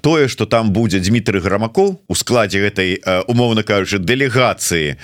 тое 0.00 0.28
что 0.28 0.46
там 0.46 0.70
будзе 0.72 1.00
Дмітрий 1.00 1.40
грамаков 1.40 2.00
у 2.08 2.14
складзе 2.14 2.60
гэтай 2.60 3.00
умоўна 3.26 3.64
кажучы 3.64 3.98
дэлегацыі 3.98 5.00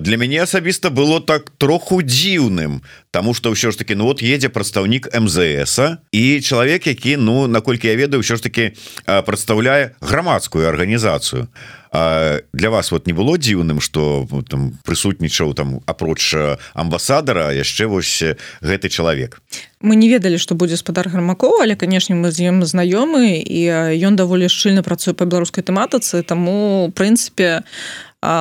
для 0.00 0.16
мяне 0.16 0.40
асабіста 0.42 0.88
было 0.88 1.20
так 1.20 1.50
троху 1.58 2.00
дзіўным 2.00 2.80
Таму 3.14 3.30
что 3.34 3.52
ўсё 3.52 3.70
ж 3.70 3.78
таки 3.78 3.94
ну 3.94 4.10
вот 4.10 4.22
едзе 4.24 4.48
прадстаўнік 4.48 5.12
МЗС 5.12 6.00
і 6.10 6.40
чалавек 6.40 6.86
які 6.86 7.16
ну 7.16 7.46
наколькі 7.46 7.92
я 7.92 7.94
ведаю 7.94 8.24
ўсё 8.24 8.36
ж 8.36 8.42
таки 8.42 8.72
прадстаўляе 9.04 9.94
грамадскую 10.00 10.66
арганізацыю. 10.66 11.46
а 11.46 11.83
для 11.94 12.70
вас 12.70 12.90
вот 12.90 13.06
не 13.06 13.12
было 13.12 13.38
дзіўным 13.38 13.78
что 13.78 14.26
там 14.50 14.74
прысутнічаў 14.82 15.54
там 15.54 15.78
апроч 15.86 16.34
амбасадара 16.74 17.54
яшчэ 17.54 17.86
вось 17.86 18.34
гэты 18.60 18.88
чалавек? 18.90 19.38
Мы 19.78 19.94
не 19.94 20.08
ведалі 20.10 20.38
что 20.42 20.58
будзе 20.58 20.76
спадар 20.76 21.08
гармакова 21.08 21.62
але 21.62 21.78
канешне 21.78 22.18
мы 22.18 22.34
з 22.34 22.50
ім 22.50 22.66
знаёмы 22.66 23.38
і 23.38 23.94
ён 24.02 24.18
даволі 24.18 24.50
шчыльна 24.50 24.82
працуе 24.82 25.14
по 25.14 25.22
беларускай 25.22 25.62
тэматыцы 25.62 26.26
таму 26.26 26.90
прынцыпе 26.98 27.62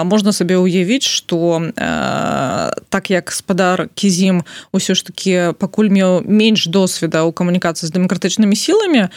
можна 0.04 0.32
сабе 0.32 0.56
ўявіць 0.58 1.04
что 1.04 1.60
э, 1.60 2.72
так 2.90 3.10
як 3.10 3.32
спадар 3.32 3.90
кізім 3.96 4.44
усё 4.72 4.96
ж 4.96 5.04
таки 5.06 5.54
пакуль 5.60 5.92
меў 5.92 6.24
менш 6.24 6.68
досведа 6.72 7.28
ў 7.28 7.36
камунікацыі 7.36 7.90
з 7.90 7.92
дэмакратычнымі 7.92 8.56
сіламі 8.56 9.12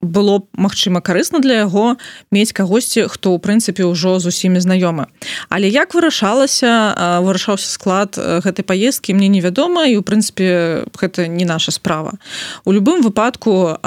было 0.00 0.34
б 0.42 0.44
магчыма 0.58 1.00
карысна 1.00 1.38
для 1.38 1.62
яго 1.64 1.96
мець 2.30 2.52
кагосьці 2.52 3.06
хто 3.06 3.30
ў 3.30 3.38
прынцыпе 3.38 3.86
ўжо 3.86 4.18
з 4.18 4.34
усімі 4.34 4.58
знаёмы. 4.58 5.06
Але 5.48 5.68
як 5.70 5.94
вырашалася 5.94 7.20
вырашаўся 7.22 7.70
склад 7.70 8.18
гэтай 8.18 8.64
паездкі 8.66 9.14
мне 9.14 9.28
невядома 9.28 9.86
і 9.86 10.00
у 10.00 10.02
прынцыпе 10.02 10.84
гэта 10.96 11.28
не 11.28 11.44
наша 11.44 11.70
справа. 11.70 12.18
У 12.64 12.72
любым 12.72 13.02
выпадку 13.06 13.78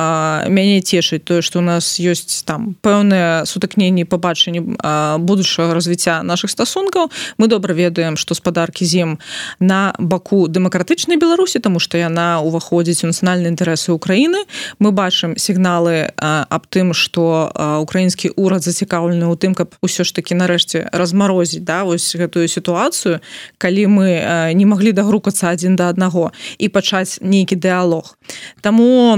мяне 0.47 0.79
цешыць 0.81 1.23
тое 1.23 1.41
что 1.41 1.59
у 1.59 1.65
нас 1.65 1.99
ёсць 1.99 2.45
там 2.45 2.75
пэўныя 2.81 3.43
сутыкненні 3.45 4.05
пабачанні 4.05 4.77
будучага 5.19 5.72
развіцця 5.73 6.23
наших 6.23 6.51
стасункаў. 6.51 7.09
Мы 7.37 7.47
добра 7.47 7.73
ведаем 7.73 8.17
што 8.17 8.35
спадаркі 8.35 8.85
зім 8.85 9.17
на 9.59 9.93
баку 9.99 10.47
дэмакратычнай 10.47 11.17
беларусі 11.17 11.59
тому 11.59 11.79
что 11.79 11.97
яна 11.97 12.39
уваходзіць 12.41 13.03
у 13.03 13.11
нацыянальныя 13.11 13.51
інтарэсы 13.53 13.91
Украіны 13.91 14.45
мы 14.79 14.91
бачым 14.91 15.37
сігналы 15.37 16.13
аб 16.17 16.63
тым 16.69 16.93
что 16.93 17.51
украінскі 17.81 18.33
урад 18.35 18.63
зацікаўлены 18.63 19.27
у 19.27 19.35
тым 19.35 19.53
каб 19.53 19.75
усё 19.81 20.03
ж 20.03 20.13
таки 20.13 20.35
нарэшце 20.35 20.89
размарозіць 20.93 21.63
да 21.63 21.83
вось 21.83 22.15
гэтую 22.15 22.47
сітуацыю 22.47 23.19
калі 23.57 23.87
мы 23.87 24.07
не 24.53 24.65
маглі 24.65 24.91
дагрукацца 24.91 25.49
адзін 25.49 25.75
да 25.75 25.89
аднаго 25.89 26.31
і 26.57 26.69
пачаць 26.69 27.19
нейкі 27.21 27.55
дыалог 27.55 28.17
Таму 28.61 29.17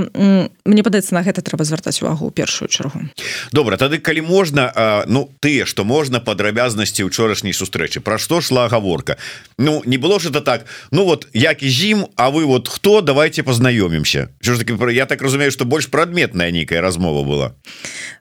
мне 0.66 0.84
падаецца 0.84 1.14
на 1.16 1.22
гэта 1.22 1.42
трэба 1.46 1.64
звяртаць 1.66 2.02
увагу 2.02 2.30
ў 2.30 2.32
першую 2.34 2.68
чаргу. 2.70 3.06
Добра 3.54 3.78
тады 3.78 4.02
калі 4.02 4.26
можна 4.26 4.72
ну 5.08 5.30
тыя 5.40 5.66
что 5.66 5.86
можна 5.86 6.20
падрабязнасці 6.46 7.04
учорашняй 7.10 7.54
сустрэчы. 7.54 8.02
Пра 8.06 8.18
што 8.22 8.42
шла 8.42 8.70
гаворка? 8.70 9.18
Ну 9.58 9.82
не 9.86 9.98
было 9.98 10.20
ж 10.20 10.30
это 10.30 10.42
так 10.42 10.66
Ну 10.92 11.06
вот 11.06 11.28
як 11.34 11.64
і 11.64 11.70
зім 11.70 12.06
А 12.16 12.30
вы 12.30 12.46
вот 12.46 12.68
хто 12.68 13.02
давайте 13.02 13.44
познаёмімся 13.44 14.30
ж 14.42 14.58
таки 14.58 14.94
я 14.94 15.06
так 15.06 15.22
разумею 15.22 15.52
что 15.52 15.66
больш 15.66 15.88
прадметная 15.88 16.52
нейкая 16.52 16.82
размова 16.82 17.24
была 17.24 17.52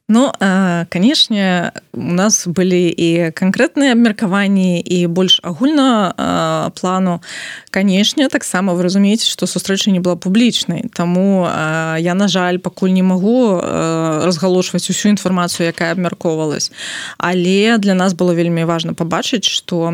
Ну 0.09 0.33
канешне 0.89 1.73
у 1.95 2.13
нас 2.13 2.45
былі 2.45 2.93
і 2.93 3.33
канкрэтныя 3.33 3.97
абмеркаванні 3.97 4.85
і 4.85 5.07
больш 5.09 5.41
агульна 5.41 6.13
плану. 6.77 7.23
Канешне 7.73 8.29
таксама 8.29 8.77
вы 8.77 8.85
разумееце 8.85 9.25
што 9.25 9.49
сустрэча 9.49 9.89
не 9.97 10.05
была 10.05 10.21
публічнай 10.21 10.93
Таму 10.93 11.49
я 11.97 12.13
на 12.13 12.29
жаль 12.29 12.61
пакуль 12.61 12.93
не 12.93 13.01
магу 13.01 13.57
разгалошваць 13.57 14.93
усю 14.93 15.09
інфармацыю 15.09 15.73
якая 15.73 15.97
абмяркоўвалась. 15.97 16.69
Але 17.17 17.79
для 17.79 17.95
нас 17.95 18.13
было 18.13 18.37
вельмі 18.37 18.69
важна 18.69 18.93
пабачыць 18.93 19.49
што 19.49 19.89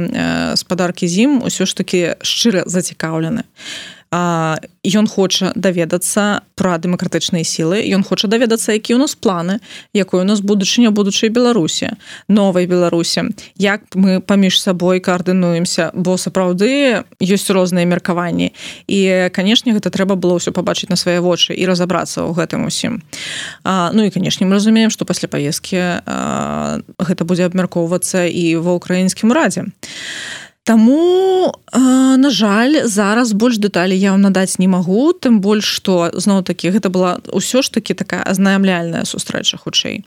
спадаркі 0.58 1.06
зім 1.06 1.46
ўсё 1.46 1.70
ж 1.70 1.76
таки 1.78 2.18
шчыра 2.18 2.66
зацікаўлены. 2.66 3.46
і 3.46 3.99
ён 4.10 5.06
хоча 5.06 5.52
даведацца 5.54 6.42
пра 6.54 6.78
дэмакратычныя 6.78 7.44
сілы 7.44 7.82
ён 7.94 8.02
хоча 8.02 8.28
даведацца 8.28 8.72
які 8.72 8.94
у 8.94 8.98
нас 8.98 9.14
планы 9.14 9.60
якой 9.94 10.22
у 10.22 10.26
нас 10.26 10.40
будучыня 10.40 10.90
будучай 10.90 11.30
беларусі 11.30 11.94
новай 12.28 12.66
беларусі 12.66 13.30
як 13.56 13.82
мы 13.94 14.20
паміж 14.20 14.60
сабой 14.60 15.00
каардынуемся? 15.00 15.90
Бо 15.94 16.16
сапраўды 16.16 17.02
ёсць 17.20 17.50
розныя 17.50 17.86
меркаванні. 17.86 18.52
І 18.86 19.30
канешне 19.32 19.72
гэта 19.72 19.90
трэба 19.90 20.14
было 20.14 20.38
ўсё 20.38 20.52
пабачыць 20.52 20.90
на 20.90 20.96
свае 20.96 21.20
вочы 21.20 21.54
і 21.54 21.66
разаобрацца 21.66 22.22
ў 22.22 22.34
гэтым 22.34 22.66
усім. 22.66 23.02
Ну 23.64 24.00
і 24.04 24.10
канешне 24.10 24.46
мы 24.46 24.58
разумеем 24.60 24.90
што 24.90 25.04
пасля 25.04 25.28
паездкі 25.28 26.02
гэта 26.98 27.22
будзе 27.24 27.46
абмяркоўвацца 27.48 28.26
і 28.26 28.56
ва 28.62 28.78
ўкраінскім 28.78 29.32
радзе 29.32 29.70
Таму 30.70 31.52
на 32.16 32.30
жаль 32.30 32.86
зараз 32.86 33.32
больш 33.34 33.58
дэталі 33.58 33.96
я 33.98 34.12
вам 34.14 34.22
надаць 34.22 34.62
не 34.62 34.68
магу 34.70 35.10
тым 35.18 35.40
больш 35.42 35.66
што 35.66 36.14
зноў 36.14 36.46
такі 36.46 36.70
гэта 36.70 36.94
была 36.94 37.18
ўсё 37.26 37.66
ж 37.66 37.74
таки 37.74 37.90
такая 37.90 38.22
азнаямляльная 38.22 39.02
сустрэча 39.02 39.58
хутчэй. 39.58 40.06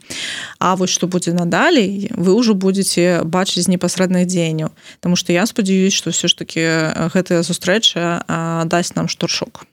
А 0.64 0.72
вось 0.80 0.88
што 0.88 1.04
будзе 1.04 1.36
надалей 1.36 2.08
вы 2.16 2.32
ўжо 2.32 2.56
будете 2.56 3.20
бачыць 3.28 3.68
з 3.68 3.76
непасрэдных 3.76 4.24
дзеянняў 4.24 4.72
Таму 5.04 5.20
што 5.20 5.36
я 5.36 5.44
спадзяюсь 5.44 5.92
што 5.92 6.16
ўсё 6.16 6.32
ж 6.32 6.34
таки 6.40 6.64
гэтая 7.12 7.44
сустрэча 7.44 8.24
дасць 8.64 8.96
нам 8.96 9.12
штуршок 9.12 9.68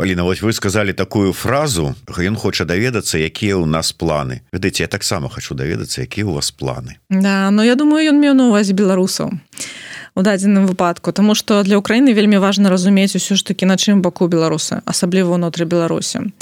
Паліна 0.00 0.22
вось 0.24 0.40
вы 0.40 0.52
сказали 0.52 0.92
такую 0.92 1.32
фразу 1.32 1.94
ён 2.08 2.36
хоча 2.36 2.64
даведацца 2.64 3.20
якія 3.20 3.60
ў 3.60 3.68
нас 3.68 3.92
планы. 3.92 4.40
Ведаеце 4.48 4.84
я 4.84 4.88
таксама 4.88 5.28
хочу 5.28 5.52
даведацца 5.52 6.08
якія 6.08 6.24
у 6.24 6.40
вас 6.40 6.48
планы. 6.48 6.96
Да 7.10 7.50
но 7.50 7.60
я 7.60 7.76
думаю 7.76 8.08
ён 8.08 8.16
меў 8.16 8.32
на 8.32 8.48
увазе 8.48 8.72
беларусаў 8.72 9.28
а 9.28 9.90
у 10.14 10.22
дадзеным 10.22 10.66
выпадку 10.66 11.12
тому 11.12 11.34
что 11.34 11.62
для 11.62 11.78
Украіны 11.78 12.12
вельмі 12.12 12.38
важна 12.38 12.70
разумець 12.70 13.16
усё 13.16 13.36
ж 13.36 13.44
таки 13.44 13.66
на 13.66 13.76
чым 13.76 14.02
баку 14.02 14.26
беларусы 14.26 14.82
асабліва 14.84 15.36
унутры 15.36 15.64
беларусі 15.64 16.32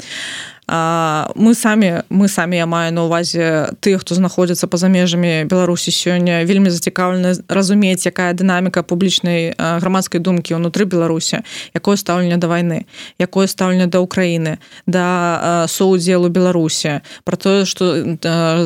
мы 0.69 1.55
самі 1.55 2.05
мы 2.09 2.27
самі 2.27 2.57
я 2.57 2.65
маю 2.65 2.93
на 2.93 3.05
увазе 3.05 3.73
тых 3.81 4.05
хто 4.05 4.13
знаходзіцца 4.15 4.67
па-за 4.69 4.87
межамі 4.87 5.49
беларусі 5.49 5.89
сёння. 5.89 6.45
Вельмі 6.45 6.69
зацікаўлена 6.69 7.33
разумець 7.49 8.05
якая 8.05 8.33
дынаміка 8.37 8.85
публічнай 8.85 9.57
грамадскай 9.57 10.21
думкі 10.21 10.61
ўнутры 10.61 10.85
беларусі 10.85 11.41
якое 11.73 11.97
стаўленне 11.97 12.37
да 12.37 12.45
вайны 12.45 12.85
якое 13.17 13.49
стаўленне 13.49 13.89
да 13.89 13.97
ўкраіны 14.05 14.61
да 14.85 15.65
соудзелу 15.65 16.29
беларусі 16.29 17.01
про 17.25 17.35
тое 17.35 17.65
что 17.65 17.97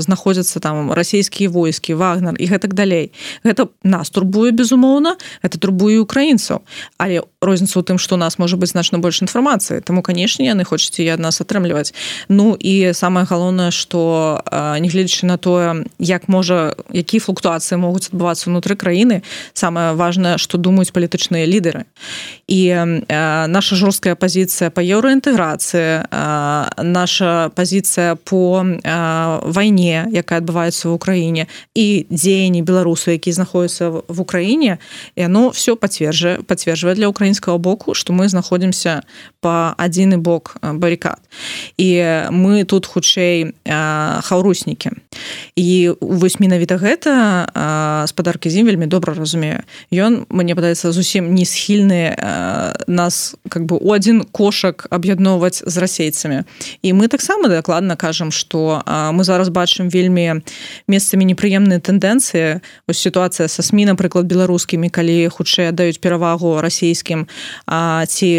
знаходзяцца 0.03 0.59
там 0.59 0.91
расійскія 0.91 1.49
войскі 1.49 1.95
вагнер 1.95 2.35
і 2.35 2.45
гэтак 2.51 2.73
далей. 2.75 3.15
Гэта 3.47 3.71
нас 3.83 4.09
турбуе 4.09 4.51
безумоўна 4.51 5.15
это 5.39 5.55
турбуе 5.55 6.03
украінцаў 6.03 6.67
але 6.97 7.23
розніца 7.39 7.79
у 7.79 7.83
тым 7.83 7.95
что 7.95 8.15
у 8.15 8.19
нас 8.19 8.39
можа 8.39 8.57
быць 8.57 8.75
значна 8.75 8.99
больш 8.99 9.21
інфармацыі. 9.23 9.79
Таму 9.79 10.03
канешне 10.03 10.51
яны 10.51 10.67
хочаце 10.67 11.07
ад 11.07 11.19
нас 11.23 11.39
атрымліваць 11.39 11.92
Ну 12.29 12.57
і 12.59 12.93
самае 12.93 13.25
галоўнае 13.25 13.71
што 13.71 14.41
нягледзячы 14.51 15.25
на 15.25 15.37
тое 15.37 15.85
як 15.99 16.27
можа 16.27 16.75
якія 16.89 17.21
флуктуацыі 17.21 17.77
могуць 17.81 18.09
адбывацца 18.09 18.49
ўнутры 18.49 18.75
краіны 18.75 19.21
самае 19.53 19.93
важнае 19.93 20.37
што 20.37 20.57
думаюць 20.57 20.91
палітычныя 20.91 21.45
лідары. 21.45 21.85
І 22.47 22.73
наша 23.47 23.75
жорсткая 23.75 24.15
пазіцыя 24.15 24.69
по 24.69 24.81
еўраінтэграцыі 24.81 26.09
наша 26.83 27.49
пазіцыя 27.55 28.15
по 28.15 28.63
вайне 29.45 30.07
якая 30.11 30.39
адбываецца 30.39 30.89
в 30.89 30.93
Украіне 30.93 31.47
і 31.75 32.05
дзеянні 32.09 32.61
беларусу 32.61 33.11
які 33.11 33.31
знаходзяцца 33.31 33.89
в 34.07 34.17
Украіне 34.21 34.77
яно 35.15 35.49
все 35.49 35.75
пацверджа 35.75 36.39
пацверджвае 36.47 36.95
для 36.95 37.07
украінскага 37.07 37.57
боку 37.57 37.93
што 37.93 38.13
мы 38.13 38.29
знаходзімся 38.29 39.03
по 39.41 39.73
адзіны 39.77 40.17
бок 40.17 40.57
баррикад 40.61 41.19
і 41.77 41.82
і 41.83 42.31
мы 42.31 42.63
тут 42.63 42.87
хутчэй 42.87 43.51
хаўруснікі. 43.67 44.95
І 45.59 45.91
вось 45.99 46.39
менавіта 46.39 46.79
гэта 46.79 47.11
спадаркі 48.07 48.47
зім 48.47 48.71
вельмі 48.71 48.87
добра 48.87 49.11
разумею. 49.13 49.67
Ён 49.91 50.23
мне 50.31 50.55
падаецца 50.55 50.95
зусім 50.95 51.35
не 51.35 51.43
схільны 51.43 52.15
нас 52.87 53.35
как 53.51 53.67
бы 53.67 53.75
у 53.75 53.91
адзін 53.91 54.23
кошак 54.31 54.87
аб'ядноўваць 54.95 55.59
з 55.67 55.75
расейцамі. 55.77 56.47
І 56.81 56.95
мы 56.95 57.11
таксама 57.11 57.51
дакладна 57.51 57.99
кажам 57.99 58.31
што 58.31 58.79
мы 58.87 59.27
зараз 59.27 59.51
бачым 59.51 59.91
вельмі 59.91 60.39
месцамі 60.87 61.27
непрыемныя 61.27 61.83
тэндэнцыі. 61.83 62.63
Ось 62.87 62.99
сітуацыя 63.03 63.51
са 63.51 63.59
сМ 63.59 63.83
напрыклад 63.91 64.31
беларускімі 64.31 64.87
калі 64.87 65.27
хутчэй 65.27 65.75
даюць 65.75 65.99
перавагу 65.99 66.63
расійскім 66.63 67.27
ці 68.07 68.29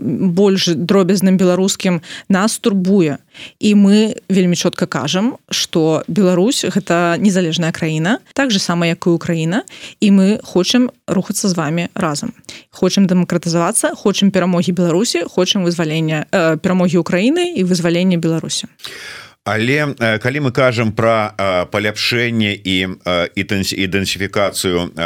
больш 0.00 0.72
дробязным 0.72 1.36
беларускім. 1.36 2.00
Нас 2.32 2.56
турбу 2.58 2.93
турбуе 2.94 3.18
і 3.58 3.74
мы 3.74 4.14
вельмі 4.28 4.56
чётка 4.56 4.86
кажам 4.86 5.36
что 5.50 6.04
Беларусь 6.08 6.64
гэта 6.64 7.16
незалежная 7.18 7.72
краіна 7.72 8.18
так 8.34 8.50
же 8.50 8.58
сама 8.58 8.86
як 8.86 9.06
і 9.06 9.10
Украіна 9.10 9.62
і 10.00 10.10
мы 10.10 10.40
хочам 10.42 10.90
рухацца 11.06 11.48
з 11.48 11.54
вами 11.54 11.88
разам. 11.94 12.32
Хочам 12.70 13.06
дэмакратызавацца 13.06 13.94
хочам 13.96 14.30
перамогі 14.30 14.72
Беларусі 14.72 15.24
хочам 15.26 15.64
вызвалення 15.64 16.26
э, 16.30 16.56
перамогі 16.56 16.98
Украіны 16.98 17.52
і 17.56 17.64
вызвалення 17.64 18.18
Беларусі. 18.18 18.66
А 18.66 19.24
Але 19.44 19.94
калі 20.18 20.40
мы 20.40 20.52
кажам 20.56 20.92
про 20.96 21.36
паляпшэнне 21.68 22.56
і 22.64 22.96
ідэнсіфікацыю 23.36 24.96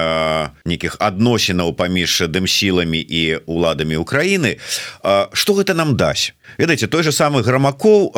нейкіх 0.63 0.95
адносінаў 1.03 1.75
паміж 1.75 2.31
дэмсіламі 2.31 3.03
і 3.03 3.43
уладамі 3.51 3.99
Украіны 3.99 4.63
что 5.35 5.59
гэта 5.59 5.75
нам 5.75 5.99
дасць 5.99 6.38
ведаеце 6.57 6.87
той 6.89 7.03
же 7.03 7.13
самы 7.13 7.43
грамакоў 7.43 8.13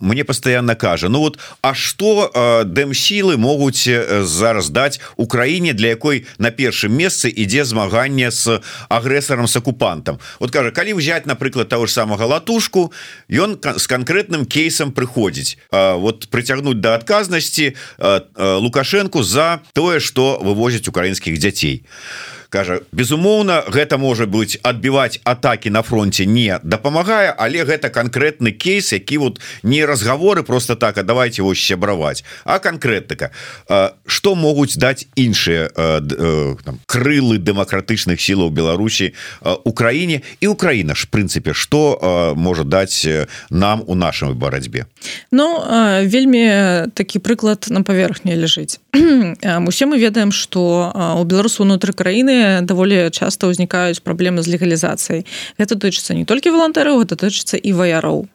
мне 0.00 0.24
постоянно 0.24 0.74
кажа 0.74 1.08
Ну 1.08 1.20
вот 1.20 1.38
А 1.62 1.74
что 1.74 2.30
дэмсілы 2.64 3.36
могуць 3.36 3.88
зараз 4.22 4.70
даць 4.70 5.00
Украіне 5.16 5.72
для 5.72 5.88
якой 5.88 6.26
на 6.38 6.50
першым 6.50 6.92
месцы 6.92 7.28
ідзе 7.28 7.64
змаганне 7.64 8.30
с 8.30 8.60
агрэсарам 8.88 9.46
с 9.46 9.56
акупантам? 9.56 10.18
Вот 10.40 10.50
кажа 10.50 10.70
калі 10.70 10.94
взять 10.94 11.26
напрыклад 11.26 11.68
того 11.68 11.86
ж 11.86 11.92
самага 11.92 12.24
латушку 12.26 12.92
ён 13.30 13.58
с 13.62 13.86
конкретным 13.86 14.46
кейсам 14.46 14.92
прыходзіць 14.92 15.58
вот 15.70 16.28
прыцягнуць 16.30 16.80
до 16.80 16.94
адказнасці 16.94 17.74
лукашенко 18.36 19.22
за 19.22 19.60
тое 19.72 20.00
что 20.00 20.38
вывозіць 20.42 20.88
украінскіх 20.88 21.38
дзяцей 21.38 21.84
кажа 22.52 22.80
безумоўна 22.92 23.64
гэта 23.72 23.96
можа 23.96 24.26
быть 24.26 24.58
адбіваць 24.62 25.18
атаки 25.24 25.72
на 25.72 25.82
фронте 25.82 26.26
не 26.26 26.60
дапамагае 26.62 27.32
але 27.32 27.64
гэта 27.64 27.88
конкретны 27.88 28.52
кейс 28.52 28.92
які 28.92 29.18
вот 29.18 29.40
не 29.62 29.84
разговоры 29.84 30.42
просто 30.42 30.76
так 30.76 30.98
а 30.98 31.02
давайте 31.02 31.42
его 31.42 31.54
сябраваць 31.54 32.24
а 32.44 32.58
конкретника 32.58 33.32
что 34.06 34.34
могуць 34.34 34.76
даць 34.76 35.08
іншыя 35.16 35.72
крылы 36.86 37.38
дэмакратычных 37.38 38.20
сілаў 38.20 38.50
Беларусі 38.50 39.14
Украіне? 39.64 40.20
І 40.40 40.52
Украіна 40.52 40.94
ж 40.94 41.08
прынцыпе 41.10 41.54
что 41.54 42.34
можа 42.36 42.64
даць 42.64 43.06
нам 43.50 43.82
у 43.86 43.94
нашай 43.94 44.34
барацьбе? 44.34 44.86
Ну 45.32 45.64
вельмі 46.04 46.92
такі 46.94 47.18
прыклад 47.18 47.66
на 47.70 47.82
паверхні 47.82 48.36
ляжыць 48.36 48.80
усе 49.66 49.86
мы 49.86 49.98
ведаем 49.98 50.32
что 50.32 50.92
у 51.16 51.24
беларусу 51.24 51.62
унутры 51.62 51.92
краіны 51.92 52.41
даволі 52.62 53.10
часто 53.10 53.48
ўзнікаюць 53.50 54.00
праблемы 54.00 54.42
з 54.42 54.54
легалізацыяй. 54.56 55.26
Гэта 55.58 55.76
тычыцца 55.76 56.16
не 56.16 56.24
толькі 56.24 56.50
валантараў 56.56 57.04
гэта 57.04 57.20
тычыцца 57.20 57.60
і 57.60 57.70
ваяроў. 57.72 58.26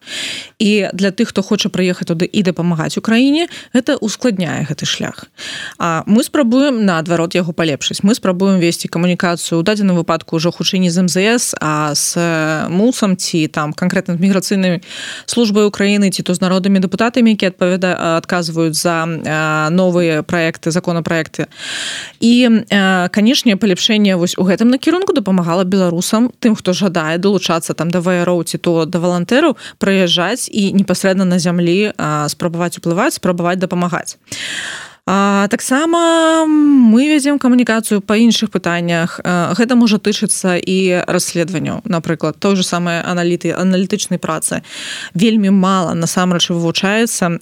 І 0.58 0.88
для 0.92 1.10
тых 1.10 1.34
хто 1.34 1.42
хоча 1.42 1.68
прыехаць 1.68 2.08
туды 2.08 2.24
і 2.24 2.40
дапамагаць 2.42 2.96
украіне 2.96 3.48
гэта 3.74 3.98
ускладняе 3.98 4.64
гэты 4.64 4.86
шлях. 4.86 5.26
А 5.78 6.02
мы 6.06 6.22
спрабуем 6.22 6.86
наадварот 6.86 7.34
яго 7.34 7.52
палепшыць. 7.52 8.06
Мы 8.06 8.14
спрабуем 8.14 8.62
весці 8.62 8.88
камунікацыю 8.88 9.60
у 9.60 9.66
дадзеным 9.66 9.98
выпадку 9.98 10.38
ўжо 10.38 10.54
хутчэй 10.54 10.78
не 10.78 10.90
з 10.90 11.02
МЗС 11.02 11.58
а 11.58 11.92
с 11.98 12.14
мусам 12.70 13.18
ці 13.18 13.48
там 13.50 13.74
канкрэтна 13.74 14.14
міграцыйнымі 14.14 14.80
службай 15.26 15.66
Украіны 15.66 16.10
ці 16.14 16.22
то 16.22 16.34
з 16.34 16.40
народамі 16.40 16.78
дэпутатамі 16.78 17.34
які 17.34 17.50
адпавяда 17.50 18.22
адказваюць 18.22 18.78
за 18.78 19.04
новыя 19.70 20.22
проекты 20.22 20.70
законапраекты. 20.70 21.50
І 22.22 22.62
канешне 23.10 23.58
паляпшэнне 23.58 23.97
вось 24.16 24.38
у 24.38 24.44
гэтым 24.44 24.70
накірунку 24.70 25.12
дапамагала 25.12 25.64
беларусам 25.64 26.30
тым 26.38 26.54
хто 26.54 26.72
жадае 26.72 27.18
долучацца 27.18 27.74
там 27.74 27.90
да 27.90 28.00
ваяроў 28.00 28.44
ці 28.44 28.58
то 28.58 28.84
да 28.86 28.98
валантэраў 28.98 29.56
прыязджаць 29.78 30.48
і 30.48 30.72
непасрэдна 30.72 31.24
на 31.24 31.38
зямлі 31.38 31.92
спрабаваць 32.28 32.78
уплываць 32.78 33.18
спрабаваць 33.18 33.58
дапамагаць 33.58 34.16
таксама 35.48 36.44
мы 36.46 37.08
вядзем 37.08 37.38
камунікацыю 37.38 38.04
па 38.04 38.20
іншых 38.20 38.50
пытаннях. 38.52 39.20
Гэта 39.24 39.72
можа 39.72 39.96
тычыцца 39.96 40.60
і 40.60 41.04
расследаванняў 41.08 41.80
напрыклад 41.88 42.36
той 42.36 42.56
же 42.56 42.62
самае 42.62 43.00
аналіты 43.00 43.56
аналітычнай 43.56 44.20
працы. 44.20 44.60
Вельмі 45.14 45.50
мала 45.50 45.94
насамрэч 45.94 46.50
вывучаецца 46.52 47.40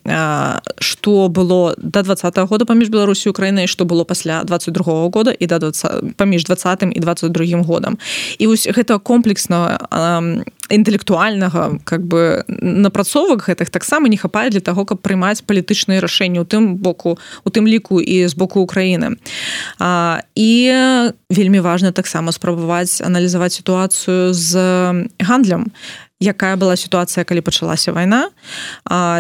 что 0.79 1.29
было 1.29 1.75
до 1.77 2.03
два 2.03 2.15
-го 2.15 2.47
года 2.47 2.65
паміж 2.65 2.89
беларусі 2.89 3.29
украінай 3.29 3.67
что 3.67 3.85
было 3.85 4.05
пасля 4.05 4.45
22 4.45 4.95
-го 4.95 5.11
года 5.11 5.35
і 5.39 5.47
да 5.47 5.59
20 5.59 6.17
паміж 6.17 6.45
двадцатым 6.45 6.93
і 6.93 7.01
22 7.01 7.63
годам. 7.63 7.99
І 8.39 8.47
вось 8.47 8.69
гэта 8.69 9.01
комплексна 9.01 9.79
інтэлектуальнага 10.69 11.79
как 11.85 12.07
бы 12.07 12.45
напрацовак 12.49 13.49
гэтых 13.49 13.71
таксама 13.71 14.09
не 14.09 14.17
хапае 14.17 14.51
для 14.51 14.61
того 14.61 14.85
каб 14.85 15.01
прымаць 15.01 15.43
палітычныя 15.47 16.01
рашэнні 16.01 16.41
у 16.41 16.47
тым 16.47 16.77
боку 16.77 17.19
у 17.45 17.51
тым 17.51 17.67
ліку 17.67 18.01
і 18.01 18.27
з 18.27 18.35
боку 18.35 18.61
Украіны. 18.61 19.17
І 20.35 20.51
вельмі 21.31 21.61
важна 21.61 21.93
таксама 21.93 22.33
спрабаваць 22.33 23.01
аналізаваць 23.01 23.55
сітуацыю 23.55 24.35
з 24.35 24.53
гандлем 25.21 25.73
якая 26.21 26.57
была 26.57 26.77
сітуацыя 26.77 27.25
калі 27.29 27.45
пачалася 27.45 27.93
вайна 27.93 28.33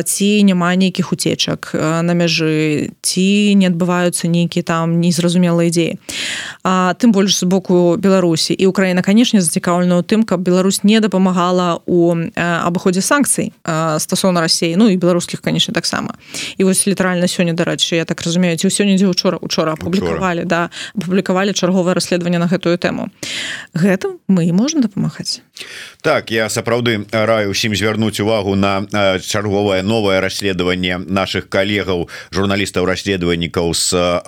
ці 0.04 0.28
няма 0.48 0.72
нейкіх 0.80 1.12
уцечак 1.12 1.76
на 1.76 2.12
мяжы 2.16 2.96
ці 3.04 3.52
не 3.52 3.68
адбываюцца 3.68 4.32
нейкі 4.32 4.64
там 4.64 4.96
незразумелыя 5.00 5.68
ідзеі. 5.68 6.00
Тым 6.64 7.12
больш 7.12 7.36
з 7.36 7.44
боку 7.44 7.96
беларусі. 8.00 8.56
І 8.56 8.66
украіна 8.66 9.04
канешне 9.04 9.44
зацікаўлена 9.44 10.00
ў 10.00 10.02
тым 10.08 10.24
каб 10.24 10.40
Беларусь 10.40 10.84
не 10.88 11.00
дапамагала 11.04 11.84
у 11.84 12.16
абыходзе 12.16 13.04
санкцый 13.04 13.52
стасоўна 14.00 14.40
рассеі 14.40 14.80
ну 14.80 14.88
і 14.88 14.96
беларускіх 14.96 15.44
канешне 15.44 15.76
таксама. 15.76 16.16
І 16.56 16.64
вось 16.64 16.86
літаральна 16.88 17.28
сёння 17.28 17.52
дарэчы 17.52 18.00
я 18.00 18.08
так 18.08 18.24
разумею 18.24 18.56
ці 18.56 18.72
сёння 18.72 18.96
дзе 18.96 19.04
учора 19.04 19.36
учора 19.36 19.76
апублікавалі 19.76 20.48
да 20.48 20.72
апублікавалі 20.96 21.52
чарговае 21.52 21.92
расследаванне 21.92 22.40
на 22.40 22.48
гэтую 22.48 22.80
тэму. 22.80 23.12
Гэтым 23.76 24.16
мы 24.28 24.48
можна 24.52 24.80
дапамагаць. 24.80 25.44
Так 26.00 26.30
я 26.30 26.48
сапраўды 26.48 26.85
сапраўды 26.86 27.06
раю 27.10 27.50
усім 27.50 27.74
звярнуць 27.74 28.20
увагу 28.20 28.54
на 28.54 28.86
чарговае 29.18 29.82
новое 29.82 30.20
расследаванне 30.20 30.98
наших 30.98 31.48
калегаў 31.48 32.08
журналістаў 32.32 32.86
расследавальнікаў 32.86 33.74
з 33.74 34.22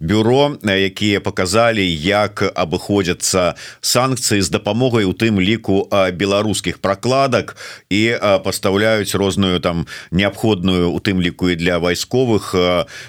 бюро 0.00 0.56
якія 0.64 1.20
показалі 1.20 1.84
як 1.84 2.42
абыходзяцца 2.54 3.54
санкцыі 3.80 4.40
з 4.40 4.48
дапамогай 4.50 5.04
у 5.04 5.12
тым 5.12 5.40
ліку 5.40 5.88
беларускіх 6.12 6.78
прокладак 6.78 7.56
і 7.90 8.16
пастаўляюць 8.44 9.14
розную 9.14 9.60
там 9.60 9.86
неабходную 10.10 10.90
у 10.90 10.98
тым 11.00 11.20
ліку 11.20 11.50
і 11.50 11.56
для 11.56 11.78
вайсковых 11.78 12.54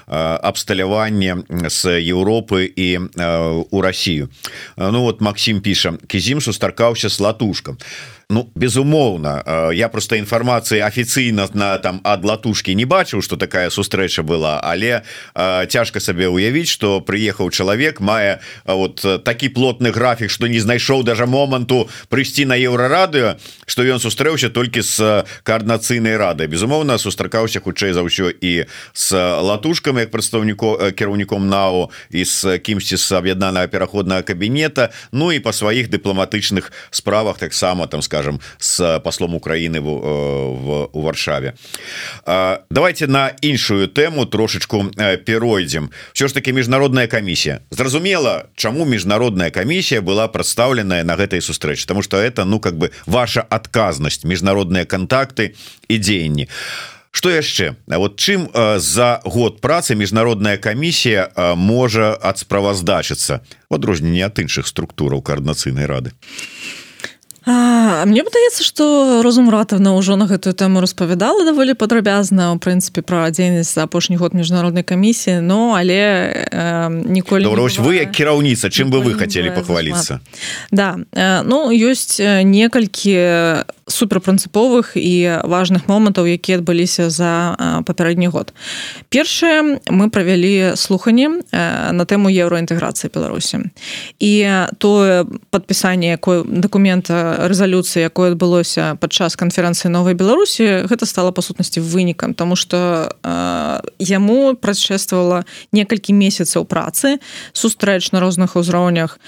абсталяванне 0.08 1.43
з 1.69 1.99
Еўропы 2.01 2.65
і 2.75 2.99
у 3.71 3.82
Россию 3.82 4.30
Ну 4.77 5.01
вот 5.01 5.21
Макссім 5.21 5.62
піша 5.62 5.93
кізім 6.08 6.41
сустракаўся 6.41 7.10
с 7.10 7.19
латушкам 7.19 7.77
Ну 8.32 8.48
безумоўна 8.56 9.44
я 9.76 9.89
просто 9.89 10.15
інфармацыі 10.15 10.80
афіцыйна 10.80 11.50
на 11.54 11.78
там 11.84 12.00
ад 12.04 12.24
латушки 12.24 12.72
не 12.72 12.86
бачыў 12.86 13.22
что 13.22 13.36
такая 13.36 13.70
сустрэча 13.70 14.24
была 14.24 14.63
але 14.63 15.04
цяжка 15.67 16.00
сабе 16.00 16.32
уявіць 16.32 16.72
что 16.72 17.02
прыехаў 17.04 17.52
чалавек 17.52 18.00
мае 18.00 18.39
вот 18.63 19.04
такі 19.28 19.50
плотны 19.50 19.91
графік 19.91 20.32
что 20.32 20.48
не 20.48 20.60
знайшоў 20.63 21.04
даже 21.04 21.26
моманту 21.26 21.89
прыйсці 22.08 22.46
на 22.46 22.56
еўрарадыо 22.56 23.36
что 23.67 23.84
ён 23.84 24.00
сустрэўся 24.00 24.48
толькі 24.50 24.80
с 24.80 25.26
коорднацыйнай 25.44 26.15
рады 26.15 26.48
безумоўна 26.48 26.98
сустракаўся 26.98 27.60
хутчэй 27.60 27.91
за 27.91 28.00
ўсё 28.00 28.32
і 28.32 28.63
с 28.94 29.12
латушкам 29.44 30.00
як 30.00 30.12
прадстаўніку 30.12 30.80
кіраўніком 30.96 31.52
нау 31.52 31.91
і 32.10 32.24
с 32.24 32.48
кімсьці 32.63 32.96
з 32.96 33.12
аб'яднанага 33.12 33.67
пераходнага 33.67 34.24
кабінета 34.24 34.89
Ну 35.12 35.36
і 35.36 35.44
па 35.44 35.52
сваіх 35.52 35.91
дыпламатычных 35.91 36.72
справах 36.91 37.38
таксама 37.38 37.88
там 37.88 38.02
скажем 38.02 38.20
скажем 38.21 38.39
с 38.60 38.99
послом 38.99 39.36
Украины 39.36 39.81
в, 39.81 39.88
э, 39.88 39.89
в 39.89 40.89
у 40.93 41.01
варшаве. 41.01 41.53
Давайте 42.69 43.07
на 43.07 43.31
іншую 43.41 43.88
тему 43.88 44.25
трошечку 44.25 44.86
э, 44.97 45.17
перайдем 45.17 45.89
все 46.13 46.27
ж 46.27 46.34
таки 46.34 46.53
міжнародная 46.53 47.07
комиссия. 47.07 47.60
Зразумела 47.71 48.45
чаму 48.55 48.86
міжнародная 48.86 49.49
комиссия 49.49 50.01
была 50.01 50.27
прадстаўленая 50.27 51.03
на 51.03 51.15
гэтай 51.15 51.41
сустрэчы 51.41 51.88
потому 51.88 52.03
что 52.03 52.17
это 52.17 52.45
ну 52.45 52.60
как 52.60 52.77
бы 52.77 52.91
ваша 53.05 53.41
адказнасць 53.41 54.23
міжнародныя 54.23 54.86
контакты 54.86 55.55
і 55.89 55.97
дзеянні. 55.97 56.47
Что 57.12 57.29
яшчэ? 57.29 57.75
Вот 57.88 58.19
чым 58.19 58.49
э, 58.53 58.79
за 58.79 59.21
год 59.23 59.62
працы 59.62 59.95
міжнародная 59.95 60.57
комиссия 60.57 61.31
можа 61.55 62.13
адсправаздачыцца 62.13 63.41
в 63.69 63.73
адрозненне 63.73 64.25
ад 64.25 64.39
іншых 64.39 64.67
структураў 64.67 65.21
коорднацыйнай 65.21 65.86
рады. 65.86 66.12
а 66.12 66.81
А, 67.45 68.06
мне 68.06 68.21
падаецца 68.21 68.62
што 68.62 69.21
розум 69.25 69.49
ратавна 69.49 69.97
ўжо 69.97 70.13
на 70.13 70.30
гэтую 70.30 70.54
тэму 70.54 70.77
распавядала 70.77 71.41
даволі 71.41 71.73
падрабязна 71.73 72.54
у 72.54 72.62
прынцыпе 72.62 73.01
пра 73.01 73.25
дзейнасць 73.34 73.73
за 73.73 73.89
апошні 73.89 74.21
год 74.21 74.38
міжнароднай 74.38 74.86
камісіі 74.86 75.41
но 75.41 75.73
але 75.73 76.30
э, 76.54 76.89
ніколі 76.89 77.49
Добра, 77.49 77.65
не 77.65 77.82
вы 77.82 77.91
як 78.06 78.13
кіраўніца 78.13 78.69
чым 78.69 78.93
бы 78.93 79.01
вы 79.01 79.17
хацелі 79.17 79.49
пахваліцца? 79.58 80.21
Да 80.69 81.01
э, 81.17 81.41
ну 81.41 81.73
ёсць 81.73 82.21
некалькі 82.21 83.65
суперпрынцыповых 83.91 84.95
і 84.95 85.43
важных 85.43 85.88
момантаў 85.88 86.25
якія 86.25 86.58
адбыліся 86.58 87.10
за 87.10 87.56
папярэдні 87.86 88.27
год. 88.27 88.54
Першае 89.10 89.80
мы 89.88 90.10
правялі 90.10 90.73
слуханне 90.75 91.43
на 91.51 92.04
тэму 92.06 92.32
еўроінтэграцыі 92.32 93.12
беларусі. 93.13 93.71
І 94.19 94.34
тое 94.77 95.25
падпісанне 95.51 96.15
якой 96.15 96.43
дакумента 96.47 97.47
рэзалюцыі 97.47 98.08
якое 98.08 98.32
адбылося 98.34 98.95
падчас 98.99 99.36
канферэнцыі 99.36 99.91
новай 99.91 100.13
беларусі 100.13 100.88
гэта 100.88 101.06
стала 101.06 101.32
па 101.32 101.41
сутнасці 101.41 101.82
вынікам 101.82 102.34
тому 102.34 102.56
что 102.56 103.12
яму 103.99 104.56
прадшествавала 104.56 105.43
некалькі 105.71 106.13
месяцаў 106.13 106.65
працы 106.65 107.19
сустрэч 107.54 108.12
на 108.12 108.19
розных 108.19 108.56
узроўнях 108.56 109.19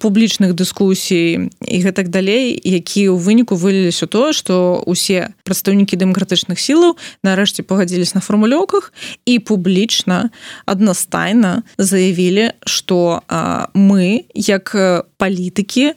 публічных 0.00 0.54
дыскусій 0.54 1.50
і 1.50 1.76
гэтак 1.82 2.08
далей 2.08 2.54
які 2.54 3.10
ў 3.10 3.16
выніку 3.18 3.56
выліліся 3.80 4.06
тое 4.06 4.32
что 4.36 4.84
усе 4.84 5.32
прадстаўнікі 5.48 5.96
дэмакратычных 5.96 6.60
сілаў 6.60 7.00
нарэшце 7.24 7.64
пагадзілись 7.64 8.12
на 8.14 8.20
фармулёўках 8.20 8.92
і 9.24 9.40
публічна 9.40 10.30
аднастайна 10.68 11.64
заявілі 11.80 12.52
что 12.68 13.24
э, 13.28 13.72
мы 13.72 14.28
як 14.34 14.76
палітыкі 15.16 15.96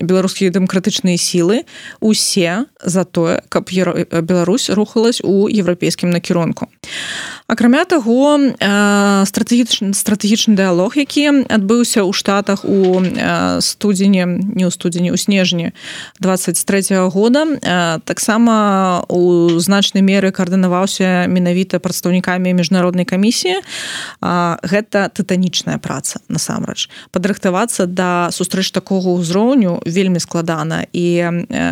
беларускія 0.00 0.48
дэмакратычныя 0.50 1.16
сілы 1.20 1.64
усе 2.00 2.64
за 2.80 3.04
тое 3.04 3.42
каб 3.48 3.68
Беларусь 3.68 4.70
рухалась 4.70 5.20
у 5.20 5.48
еўрапейскім 5.48 6.10
накірунку 6.10 6.68
акрамя 7.46 7.84
таго 7.86 8.38
стратэгічны 8.58 9.94
стратэгічны 9.94 10.58
дыалог 10.58 10.98
які 10.98 11.46
адбыўся 11.46 12.02
ў 12.02 12.10
штатах 12.10 12.66
у 12.66 12.98
студзені 13.62 14.26
не 14.26 14.66
ў 14.66 14.70
студзені 14.74 15.14
у 15.14 15.16
снежні 15.16 15.70
23 16.18 17.06
-го 17.06 17.10
года 17.10 17.46
таксама 18.02 19.06
у 19.08 19.50
значнай 19.62 20.02
меры 20.02 20.34
каардынаваўся 20.34 21.30
менавіта 21.30 21.78
прадстаўнікамі 21.78 22.50
міжнароднай 22.54 23.04
камісіі. 23.04 23.62
Гэта 24.66 25.10
тытанічная 25.14 25.78
праца 25.78 26.18
насамрэч. 26.28 26.90
Падрыхтавацца 27.14 27.86
да 27.86 28.30
сустрэч 28.34 28.74
такога 28.74 29.14
ўзроўню 29.14 29.86
вельмі 29.86 30.18
складана 30.18 30.86
і 30.92 31.06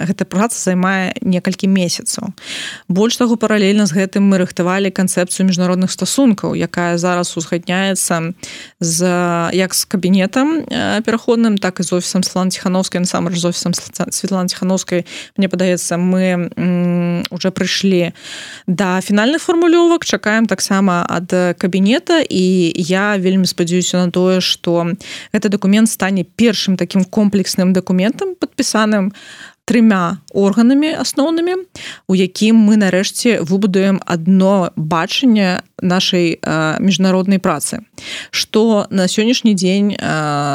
гэта 0.06 0.24
праца 0.24 0.54
займае 0.54 1.18
некалькі 1.20 1.66
месяцаў. 1.66 2.30
Больш 2.88 3.16
таго 3.16 3.36
паралельна 3.36 3.86
з 3.86 3.92
гэтым 3.92 4.22
мы 4.22 4.38
рыхтавалі 4.38 4.94
канцэпцыю 4.94 5.46
міжнародных 5.46 5.63
міжнародных 5.64 5.90
стасункаў 5.90 6.54
якая 6.54 6.98
зараз 6.98 7.36
узгадняецца 7.36 8.36
з 8.80 8.98
як 9.52 9.74
з 9.74 9.84
кабінетам 9.84 10.64
пераходным 11.04 11.56
так 11.56 11.80
і 11.80 11.82
з 11.82 11.92
офісам 11.92 12.22
слан 12.22 12.50
ціхановскай 12.50 13.00
насамрэч 13.00 13.38
з 13.40 13.44
офісам 13.44 13.72
Светлана 13.74 14.48
ціхановскай 14.48 15.06
Мне 15.36 15.48
падаецца 15.48 15.96
мы 15.96 16.52
уже 17.30 17.50
прыйшлі 17.50 18.12
да 18.66 19.00
фінальных 19.00 19.40
фармулёвак 19.40 20.04
чакаем 20.04 20.46
таксама 20.46 21.06
ад 21.08 21.56
кабінета 21.58 22.20
і 22.20 22.72
я 22.76 23.16
вельмі 23.16 23.46
спадзяюся 23.46 24.04
на 24.04 24.10
тое 24.10 24.40
что 24.40 24.92
гэты 25.32 25.48
документ 25.48 25.88
стане 25.88 26.24
першым 26.24 26.76
таким 26.76 27.04
комплексным 27.04 27.72
документам 27.72 28.34
подпісаным 28.34 29.12
а 29.12 29.53
трымя 29.64 30.20
органамі 30.32 30.92
асноўнымі 31.00 31.56
у 32.08 32.14
якім 32.14 32.56
мы 32.56 32.76
нарэшце 32.76 33.40
выбудуем 33.40 34.00
одно 34.04 34.70
бачанне 34.76 35.64
нашай 35.80 36.40
міжнароднай 36.80 37.38
працы 37.38 37.80
что 38.30 38.86
на 38.90 39.08
сённяшні 39.08 39.54
дзень 39.54 39.96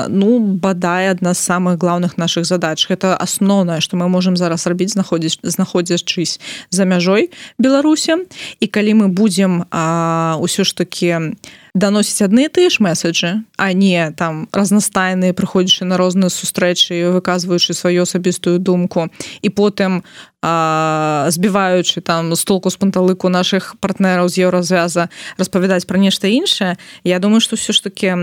ну 0.10 0.40
бадай 0.40 1.10
адна 1.10 1.34
з 1.34 1.42
самых 1.42 1.78
главных 1.78 2.18
наших 2.18 2.46
задач. 2.46 2.86
Это 2.90 3.16
асноўнае 3.16 3.82
что 3.82 3.98
мы 3.98 4.10
можем 4.10 4.38
зараз 4.38 4.68
рабіць 4.68 4.94
знаходзіць 4.94 5.40
знаходзячись 5.44 6.40
за 6.70 6.86
мяжой 6.86 7.32
беларусе 7.58 8.26
і 8.60 8.68
калі 8.68 8.94
мы 8.94 9.08
будем 9.08 9.66
ўсё 9.72 10.64
ж 10.64 10.76
таки 10.76 11.10
на 11.18 11.34
даносіць 11.80 12.22
адны 12.28 12.50
тыя 12.52 12.70
ж 12.70 12.84
месседжы 12.84 13.44
а 13.58 13.72
не 13.74 14.12
там 14.20 14.48
разнастайныя 14.52 15.34
прыходзячы 15.34 15.88
на 15.88 15.98
розныя 15.98 16.30
сустрэчы 16.30 17.12
выказваючы 17.16 17.74
сваю 17.74 18.04
асабістую 18.04 18.60
думку. 18.60 19.08
І 19.42 19.50
потым 19.50 20.04
збіваючы 20.42 22.02
там 22.02 22.36
з 22.36 22.44
толку 22.44 22.70
з 22.70 22.76
панталыку 22.76 23.30
наших 23.30 23.76
партнераў 23.80 24.30
з 24.30 24.48
еўразвяза 24.48 25.10
распавядаць 25.38 25.84
пра 25.84 26.00
нешта 26.00 26.28
іншае 26.28 26.78
Я 27.04 27.20
думаю 27.20 27.42
что 27.42 27.56
все 27.56 27.74
ж 27.74 27.84
таки 27.84 28.16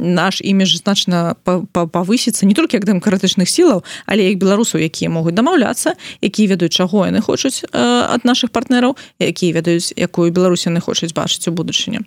наш 0.00 0.40
імідж 0.44 0.76
значна 0.84 1.36
павысіцца 1.72 2.44
не 2.44 2.54
толькі 2.54 2.76
як 2.76 2.84
дэмакратычных 2.84 3.48
сілаў 3.48 3.84
але 4.04 4.28
як 4.28 4.38
беларусаў 4.38 4.84
якія 4.84 5.08
могуць 5.08 5.34
дамаўляцца 5.34 5.96
якія 6.20 6.52
ведаюць 6.52 6.76
чаго 6.76 7.06
яны 7.08 7.24
хочуць 7.24 7.64
ад 7.72 8.28
наших 8.28 8.50
партнераў 8.50 8.96
якія 9.16 9.56
ведаюць 9.56 9.96
якую 9.96 10.28
беларусі 10.32 10.68
яны 10.68 10.80
хочуць 10.84 11.16
бачыць 11.16 11.48
у 11.48 11.52
будучыні. 11.52 12.04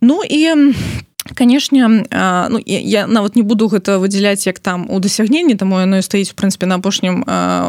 Ну 0.00 0.22
і 0.22 0.74
канешне 1.34 1.88
ну, 1.88 2.58
я, 2.66 3.06
нават 3.06 3.36
не 3.36 3.42
буду 3.42 3.68
гэта 3.68 3.98
выдзяляць 3.98 4.46
як 4.46 4.58
там 4.58 4.90
у 4.90 5.00
дасягненні 5.00 5.54
таму 5.54 5.80
яно 5.80 6.02
стаіць 6.02 6.32
у 6.32 6.38
прынпе 6.38 6.66
на 6.66 6.76
апошнім 6.82 7.24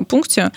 пункце 0.08 0.52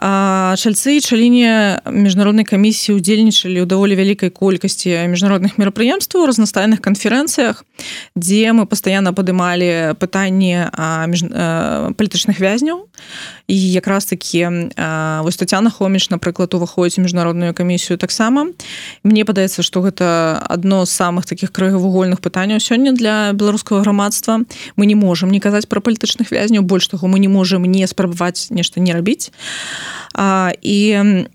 чальцы 0.00 1.00
чаліне 1.00 1.80
міжнароднай 1.86 2.44
камісіі 2.44 2.96
удзельнічалі 2.96 3.62
ў 3.62 3.66
даволі 3.68 3.94
вялікай 3.94 4.32
колькасці 4.32 5.06
міжнародных 5.06 5.60
мерапрыемстваў 5.60 6.26
разнастайных 6.26 6.80
канферэнцыях 6.80 7.62
дзе 8.16 8.52
мы 8.56 8.66
пастаянна 8.66 9.12
падымалі 9.12 9.94
пытанні 10.00 10.72
між... 11.06 11.20
палітычных 11.94 12.40
вязняў 12.40 12.88
і 13.46 13.56
якраз 13.56 14.04
такі 14.08 14.72
вось 15.22 15.36
Тацяна 15.36 15.70
хоміч 15.70 16.10
напрыклад 16.10 16.54
уваходзіць 16.54 16.98
міжнародную 16.98 17.54
камісію 17.54 17.96
таксама 17.96 18.50
Мне 19.04 19.24
падаецца 19.24 19.62
што 19.62 19.86
гэта 19.86 20.40
адно 20.48 20.84
з 20.84 20.90
самых 20.90 21.26
таких 21.26 21.52
крайвугольных 21.52 22.20
пытанняў 22.20 22.58
сёння 22.58 22.92
для 22.92 23.32
беларускага 23.32 23.82
грамадства 23.82 24.42
мы 24.76 24.86
не 24.86 24.94
можемм 24.94 25.30
не 25.30 25.40
казаць 25.40 25.68
пра 25.68 25.80
палітычных 25.80 26.32
вязняў 26.32 26.62
больш 26.62 26.88
таго 26.88 27.06
мы 27.06 27.18
не 27.18 27.28
можемм 27.28 27.64
не 27.70 27.86
спрабаваць 27.86 28.50
нешта 28.50 28.80
не 28.80 28.92
рабіць 28.92 29.30
а, 30.14 30.52
і 30.62 31.26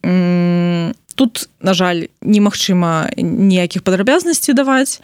тут 1.18 1.50
на 1.62 1.74
жаль 1.74 2.14
немагчыма 2.22 3.10
ніякіх 3.18 3.82
падрабязнасцей 3.82 4.54
даваць. 4.54 5.02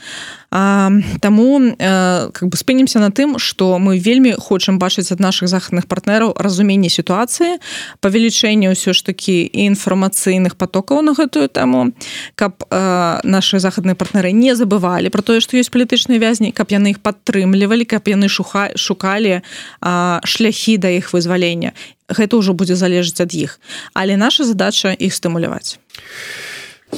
А, 0.53 0.91
таму 1.19 1.59
э, 1.59 2.29
как 2.29 2.49
бы 2.49 2.57
спынемся 2.57 2.99
на 2.99 3.09
тым 3.09 3.39
что 3.39 3.79
мы 3.79 3.97
вельмі 3.97 4.35
хочам 4.37 4.77
бачыць 4.77 5.11
ад 5.11 5.19
наших 5.19 5.49
захадных 5.49 5.87
партнераў 5.87 6.37
разуменне 6.37 6.93
сітуацыі 6.93 7.57
павелічэнне 8.05 8.69
ўсё 8.69 8.93
ж 8.93 9.01
такі 9.01 9.49
інфармацыйных 9.49 10.53
потокаў 10.53 11.01
на 11.01 11.17
гэтую 11.17 11.49
тэму 11.49 11.97
каб 12.37 12.61
э, 12.69 13.19
наши 13.25 13.57
захадныя 13.57 13.97
партнеры 13.97 14.29
не 14.29 14.53
забывалі 14.53 15.09
про 15.09 15.25
тое 15.25 15.41
что 15.41 15.57
ёсць 15.57 15.73
палітычныя 15.73 16.21
вязні 16.21 16.53
каб 16.53 16.69
яны 16.69 16.93
іх 16.93 17.01
падтрымлівалі 17.01 17.89
каб 17.89 18.05
яны 18.05 18.29
шуха 18.29 18.77
шукалі 18.77 19.41
э, 19.41 20.19
шляхі 20.21 20.77
да 20.77 20.93
іх 20.93 21.17
вызвалення 21.17 21.73
гэта 22.09 22.37
ўжо 22.37 22.53
будзе 22.53 22.75
залежаць 22.75 23.21
ад 23.21 23.33
іх. 23.33 23.59
Але 23.93 24.17
наша 24.17 24.43
задача 24.43 24.93
іх 24.93 25.13
стымуляваць 25.13 25.79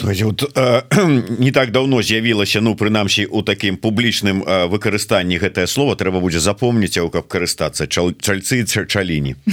вот, 0.04 0.52
э, 0.56 0.82
не 1.40 1.52
так 1.52 1.72
давно 1.72 2.02
з'явілася 2.02 2.62
ну 2.62 2.76
прынамсі 2.76 3.26
у 3.26 3.42
такім 3.42 3.78
публічным 3.78 4.44
э, 4.44 4.68
выкарыстанні 4.68 5.38
гэтае 5.38 5.68
слово 5.68 5.96
трэба 5.96 6.20
будзе 6.20 6.40
запомніць 6.40 6.98
у 6.98 7.10
каб 7.10 7.28
карыстацца 7.28 7.88
чальцы 7.88 8.66
чаліні. 8.66 9.36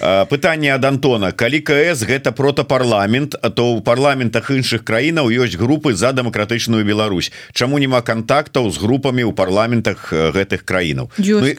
Пытанне 0.00 0.72
ад 0.72 0.84
Антона. 0.84 1.32
Калі 1.32 1.60
КС 1.60 2.08
гэта 2.08 2.32
протапарламент 2.32 3.36
а 3.42 3.50
то 3.50 3.76
ў 3.76 3.84
парламентах 3.84 4.50
іншых 4.50 4.80
краінаў 4.84 5.28
ёсць 5.28 5.60
групы 5.60 5.92
за 5.92 6.12
дэмакратычную 6.16 6.84
Беларусь 6.84 7.32
Чаму 7.52 7.78
няма 7.78 8.00
контактаў 8.00 8.70
з 8.72 8.80
групамі 8.80 9.28
ў 9.28 9.32
парламентах 9.36 10.08
гэтых 10.12 10.64
краінаў 10.64 11.12
ну, 11.18 11.52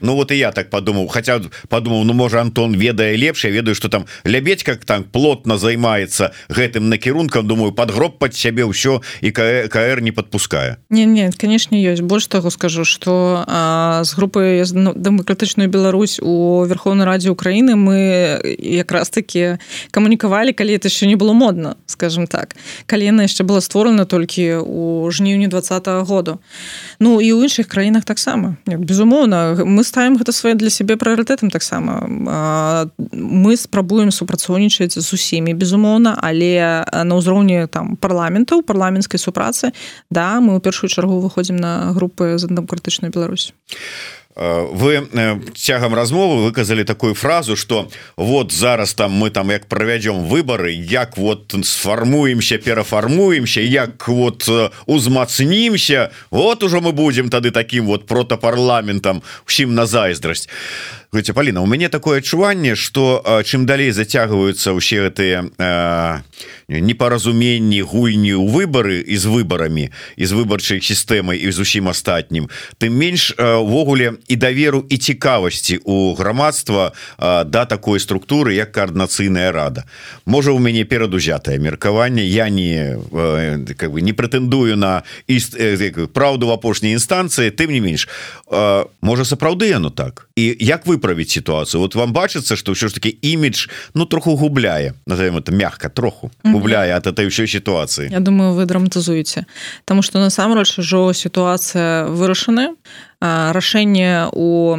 ну 0.00 0.14
вот 0.14 0.30
і 0.30 0.38
я 0.38 0.52
так 0.52 0.70
подумаў 0.70 1.08
хотя 1.08 1.42
подумаў 1.68 2.04
Ну 2.04 2.14
можа 2.14 2.40
Антон 2.40 2.74
ведае 2.74 3.16
лепш 3.16 3.44
я 3.44 3.50
ведаю 3.50 3.74
что 3.74 3.88
там 3.88 4.06
лябедь 4.24 4.62
как 4.62 4.84
там 4.84 5.04
плотно 5.04 5.58
займаецца 5.58 6.30
гэтым 6.60 6.92
накірункам 6.92 7.48
думаю 7.48 7.72
под 7.72 7.90
гроб 7.90 8.18
под 8.20 8.36
сябе 8.36 8.68
ўсё 8.68 9.00
і 9.24 9.32
КР 9.32 10.04
не 10.04 10.12
подпускае 10.12 10.76
не 10.90 11.08
нет 11.08 11.36
конечно 11.40 11.74
ёсць. 11.74 12.04
Больш 12.04 12.26
таго 12.28 12.50
скажу 12.50 12.84
что 12.84 13.44
з 14.04 14.10
групы 14.14 14.60
дэмакратычную 14.68 15.68
Беларусь 15.68 16.20
у 16.20 16.64
верховной 16.68 17.06
раде 17.06 17.30
Украины 17.30 17.76
мы 17.76 18.36
якраз 18.58 19.08
таки 19.08 19.56
камунікавалі 19.90 20.52
калі 20.52 20.76
это 20.76 20.88
еще 20.88 21.06
не 21.06 21.16
было 21.16 21.32
модно 21.32 21.76
скажем 21.86 22.26
так. 22.26 22.56
Калі 22.86 23.04
яна 23.04 23.22
яшчэ 23.24 23.44
была 23.44 23.60
створана 23.60 24.04
толькі 24.04 24.60
у 24.60 25.10
жніўні 25.10 25.48
двадцатого 25.48 26.04
году. 26.04 26.38
Ну 27.00 27.20
і 27.20 27.32
ў 27.32 27.48
іншых 27.48 27.66
краінах 27.66 28.04
таксама. 28.04 28.56
Безумоўна 28.66 29.56
мы 29.64 29.84
ставим 29.84 30.18
гэта 30.18 30.32
свае 30.32 30.54
для 30.54 30.70
сябе 30.70 30.96
прыоритетам 30.96 31.50
таксама. 31.50 32.04
Мы 33.12 33.56
спрабуем 33.56 34.10
супрацоўнічаць 34.10 34.98
з 34.98 35.08
усімі 35.12 35.54
безумоўна 35.54 36.18
але 36.18 36.49
на 36.58 37.12
ўзроўні 37.14 37.68
там 37.70 37.94
парламентаў 37.96 38.62
парламенцкай 38.62 39.20
супрацы 39.20 39.70
да 40.10 40.40
мы 40.40 40.56
ў 40.56 40.60
першую 40.64 40.90
чаргу 40.90 41.20
выходзім 41.20 41.56
на 41.60 41.92
групы 41.92 42.38
з 42.40 42.48
дэмакратычную 42.48 43.12
Беларусь 43.12 43.52
вы 44.36 45.08
цягам 45.54 45.94
размовы 45.94 46.44
выказалі 46.44 46.84
такую 46.84 47.14
фразу 47.14 47.56
что 47.56 47.90
вот 48.16 48.52
зараз 48.52 48.94
там 48.94 49.12
мы 49.12 49.30
там 49.30 49.50
як 49.50 49.66
правядзём 49.66 50.24
выборы 50.24 50.70
як 50.70 51.18
вот 51.18 51.54
сфармуемся 51.64 52.58
перафармуемся 52.58 53.60
як 53.60 54.08
вот 54.08 54.48
узмацнімся 54.86 56.10
вот 56.30 56.62
ужо 56.62 56.80
мы 56.80 56.92
будем 56.92 57.28
тады 57.28 57.50
таким 57.50 57.86
вот 57.86 58.06
протапарламентам 58.06 59.22
усім 59.46 59.74
на 59.74 59.86
зайздрасць 59.86 60.48
Гуце 61.12 61.32
Паліна 61.32 61.60
у 61.60 61.66
мяне 61.66 61.88
такое 61.88 62.18
адчуванне 62.18 62.76
что 62.76 63.42
чым 63.42 63.66
далей 63.66 63.90
зацягваюцца 63.90 64.70
ўсе 64.78 65.10
гэтыя 65.10 65.42
непаразуменні 66.70 67.82
гульні 67.82 68.38
ў 68.38 68.46
выбары 68.46 69.02
і 69.02 69.18
з 69.18 69.26
выбарамі 69.26 69.90
і 69.90 70.24
з 70.24 70.30
выбарчай 70.38 70.78
сістэмай 70.78 71.42
і 71.42 71.50
з 71.50 71.66
усім 71.66 71.90
астатнім 71.90 72.46
тым 72.78 72.94
менш 72.94 73.34
увогуле 73.34 74.22
і 74.30 74.36
даверу 74.38 74.86
і 74.86 75.02
цікавасці 75.02 75.82
у 75.82 76.14
грамадства 76.14 76.94
да 77.18 77.66
такой 77.66 77.98
структуры 77.98 78.54
як 78.54 78.70
коаарднацыйная 78.70 79.50
рада. 79.50 79.90
Можа 80.30 80.54
у 80.54 80.62
мяне 80.62 80.86
перадузятае 80.86 81.58
меркаванне. 81.58 82.22
Я 82.22 82.46
не 82.54 83.02
как 83.74 83.90
бы 83.90 83.98
не 83.98 84.14
прэтэндую 84.14 84.78
на 84.78 85.02
іст 85.26 85.58
праўду 86.14 86.46
в 86.46 86.54
апошняй 86.54 86.94
інстанцыі 86.94 87.50
тым 87.50 87.74
не 87.74 87.82
менш 87.82 88.06
можа 89.02 89.26
сапраўды 89.26 89.74
яно 89.74 89.90
так? 89.90 90.30
І 90.38 90.54
як 90.60 90.86
вы 90.86 90.99
выправіць 91.00 91.30
ситуацию 91.30 91.80
вот 91.80 91.94
вам 91.94 92.12
бачыцца 92.12 92.56
что 92.56 92.72
ўсё 92.72 92.88
ж 92.88 92.94
таки 92.94 93.16
імідж 93.22 93.68
ну 93.94 94.04
троху 94.04 94.36
губляе 94.36 94.92
назовем 95.06 95.36
это 95.36 95.52
мягко 95.52 95.88
троху 95.88 96.30
губляе 96.44 96.92
от 96.92 97.06
этой 97.06 97.26
ўсёй 97.26 97.48
ситуации 97.48 98.12
Я 98.12 98.20
думаю 98.20 98.52
вы 98.52 98.66
драматызуеце 98.66 99.46
тому 99.84 100.02
что 100.02 100.20
насамрэч 100.20 100.78
ужо 100.78 101.12
ситуация 101.12 102.06
вырашаны 102.06 102.76
рашэнне 103.20 104.28
у 104.32 104.76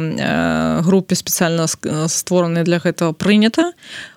групе 0.82 1.14
спецыяльна 1.14 1.66
створаны 2.08 2.62
для 2.62 2.78
гэтага 2.78 3.12
прынята 3.12 3.72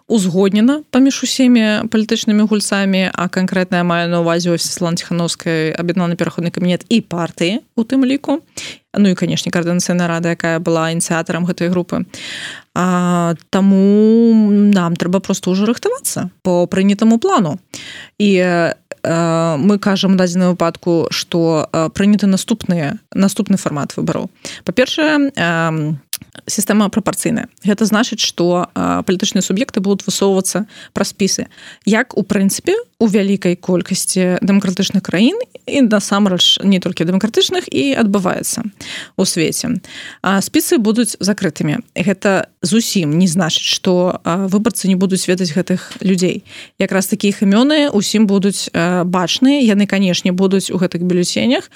узгоднена 0.07 0.81
паміж 0.93 1.23
усімі 1.23 1.89
палітычнымі 1.89 2.45
гульцамі 2.45 3.09
а 3.09 3.25
канкрэтная 3.25 3.81
маю 3.81 4.05
на 4.09 4.21
увазе 4.21 4.53
офіслан 4.53 4.97
ціхановскай 5.01 5.73
аб'яднаны 5.73 6.13
пераходны 6.13 6.53
кабінет 6.53 6.85
і 6.89 7.01
партыі 7.01 7.65
у 7.75 7.81
тым 7.81 8.05
ліку. 8.05 8.45
Ну 8.93 9.09
і 9.09 9.17
канешне 9.17 9.49
каардынацыйная 9.51 10.07
рада 10.07 10.37
якая 10.37 10.61
была 10.61 10.93
ініцыятарам 10.93 11.49
гэтай 11.49 11.73
групы. 11.73 12.05
А, 12.77 13.33
таму 13.49 14.33
нам 14.69 14.95
трэба 14.95 15.19
просто 15.25 15.49
ўжо 15.49 15.65
рыхтавацца 15.65 16.29
по 16.45 16.69
прынятаму 16.69 17.17
плану. 17.17 17.57
І 18.21 18.71
мы 19.05 19.77
кажам 19.79 20.17
дадзеным 20.17 20.49
выпадку 20.49 21.07
что 21.11 21.69
прыняты 21.93 22.25
наступныя 22.25 22.97
наступны 23.13 23.57
фармат 23.57 23.93
выбараў. 23.97 24.29
Па-першае 24.65 25.29
сістэма 26.47 26.89
прапорцыйная 26.89 27.47
гэта 27.65 27.85
значыць 27.85 28.21
что 28.23 28.69
палітычныя 28.75 29.43
суб'екты 29.43 29.81
будуць 29.81 30.05
высоўвацца 30.07 30.65
пра 30.93 31.05
спісы 31.05 31.47
як 31.85 32.17
у 32.17 32.23
прынцыпе 32.23 32.75
у 32.99 33.07
вялікай 33.11 33.55
колькасці 33.59 34.39
дэмакратычных 34.39 35.03
краін 35.03 35.35
і 35.65 35.81
насамрэч 35.89 36.63
не 36.63 36.79
толькі 36.79 37.09
дэмакратычных 37.09 37.67
і 37.67 37.97
адбываецца 37.99 38.63
у 39.17 39.25
свеце 39.25 39.81
спісы 40.21 40.77
будуць 40.77 41.17
закрытымі 41.19 41.81
гэта 41.97 42.47
зусім 42.61 43.17
не 43.17 43.27
значыць 43.27 43.65
что 43.65 44.21
выбарцы 44.23 44.87
не 44.87 44.95
будуць 44.95 45.27
ведаць 45.27 45.51
гэтых 45.51 45.99
людзей 45.99 46.45
якраз 46.79 47.07
такіх 47.11 47.43
імёны 47.43 47.89
усім 47.89 48.27
будуць 48.29 48.69
бачныя 49.05 49.65
яны 49.65 49.87
канешне 49.89 50.31
будуць 50.31 50.71
у 50.71 50.77
гэтых 50.77 51.03
бюлетенях. 51.03 51.71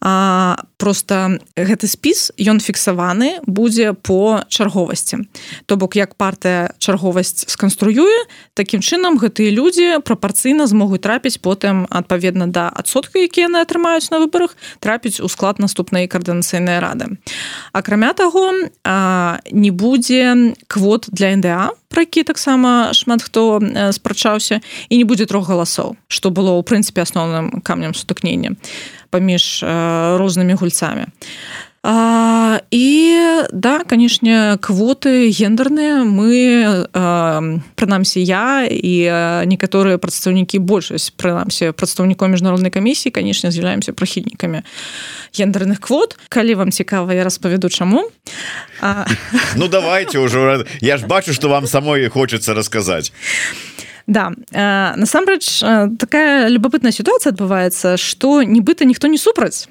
А 0.00 0.56
просто 0.76 1.40
гэты 1.56 1.86
спіс 1.86 2.32
ён 2.36 2.60
фіксаваны 2.60 3.40
будзе 3.46 3.79
по 4.02 4.40
чарговасці. 4.48 5.18
То 5.66 5.76
бок 5.76 5.96
як 5.96 6.14
партыя 6.14 6.70
чарговасць 6.78 7.48
сканструюе 7.48 8.26
такім 8.54 8.80
чынам 8.80 9.18
гэтыя 9.18 9.50
людзі 9.50 10.00
прапорцыйна 10.04 10.66
змогуць 10.66 11.02
трапіць 11.02 11.40
потым 11.40 11.86
адпаведна 11.90 12.46
да 12.46 12.68
адсотка 12.68 13.18
якія 13.18 13.48
яны 13.48 13.64
атрымаюць 13.64 14.10
на 14.10 14.20
выбарах 14.20 14.56
трапіць 14.80 15.20
у 15.20 15.28
склад 15.28 15.58
наступнай 15.58 16.06
каардынацыйнай 16.06 16.78
рады. 16.80 17.18
Акрамя 17.72 18.12
таго 18.12 18.52
не 19.50 19.70
будзе 19.70 20.54
квот 20.68 21.08
для 21.10 21.36
НДА 21.36 21.70
про 21.90 22.02
які 22.02 22.22
таксама 22.22 22.92
шмат 22.94 23.22
хто 23.22 23.60
спрачаўся 23.92 24.60
і 24.88 24.96
не 24.96 25.04
будзе 25.04 25.26
трох 25.26 25.48
галасоў 25.48 25.96
што 26.08 26.30
было 26.30 26.54
ў 26.54 26.62
прынцыпе 26.62 27.02
асноўным 27.02 27.60
камнем 27.66 27.94
сутыкнення 27.94 28.54
паміж 29.10 29.64
рознымі 30.16 30.54
гульцамі. 30.54 31.06
а, 31.10 31.69
і 31.84 33.08
да 33.52 33.84
канешне 33.88 34.60
квоты 34.60 35.32
гендерныя 35.32 36.04
мы 36.04 36.84
прынамсі 37.72 38.20
я 38.20 38.68
і 38.68 39.48
некаторыя 39.48 39.96
прадстаўнікі 39.96 40.60
большасць 40.60 41.08
прынамсі 41.16 41.72
прадстаўніком 41.72 42.36
міжнароднай 42.36 42.68
камісіі 42.68 43.16
канешне 43.16 43.48
з'яўляемся 43.48 43.96
прахільнікамі 43.96 44.60
гендерных 45.32 45.80
квот. 45.80 46.18
Калі 46.28 46.54
вам 46.54 46.70
цікава 46.70 47.14
я 47.14 47.24
распавяду 47.24 47.68
чаму. 47.70 48.10
А... 48.80 49.06
ну 49.56 49.68
давайте 49.68 50.18
ўжо 50.20 50.64
я 50.80 50.98
ж 50.98 51.06
бачу 51.06 51.32
что 51.32 51.48
вам 51.48 51.66
самой 51.66 52.08
хочется 52.08 52.52
расказаць 52.52 53.12
Да 54.10 54.32
э, 54.50 54.96
насамрэч 54.96 55.62
э, 55.62 55.88
такая 55.94 56.48
любопытная 56.50 56.90
сітуацыя 56.90 57.30
адбываецца 57.30 57.94
што 57.94 58.42
нібыта 58.42 58.82
ніхто 58.82 59.06
не 59.06 59.22
супраць 59.22 59.70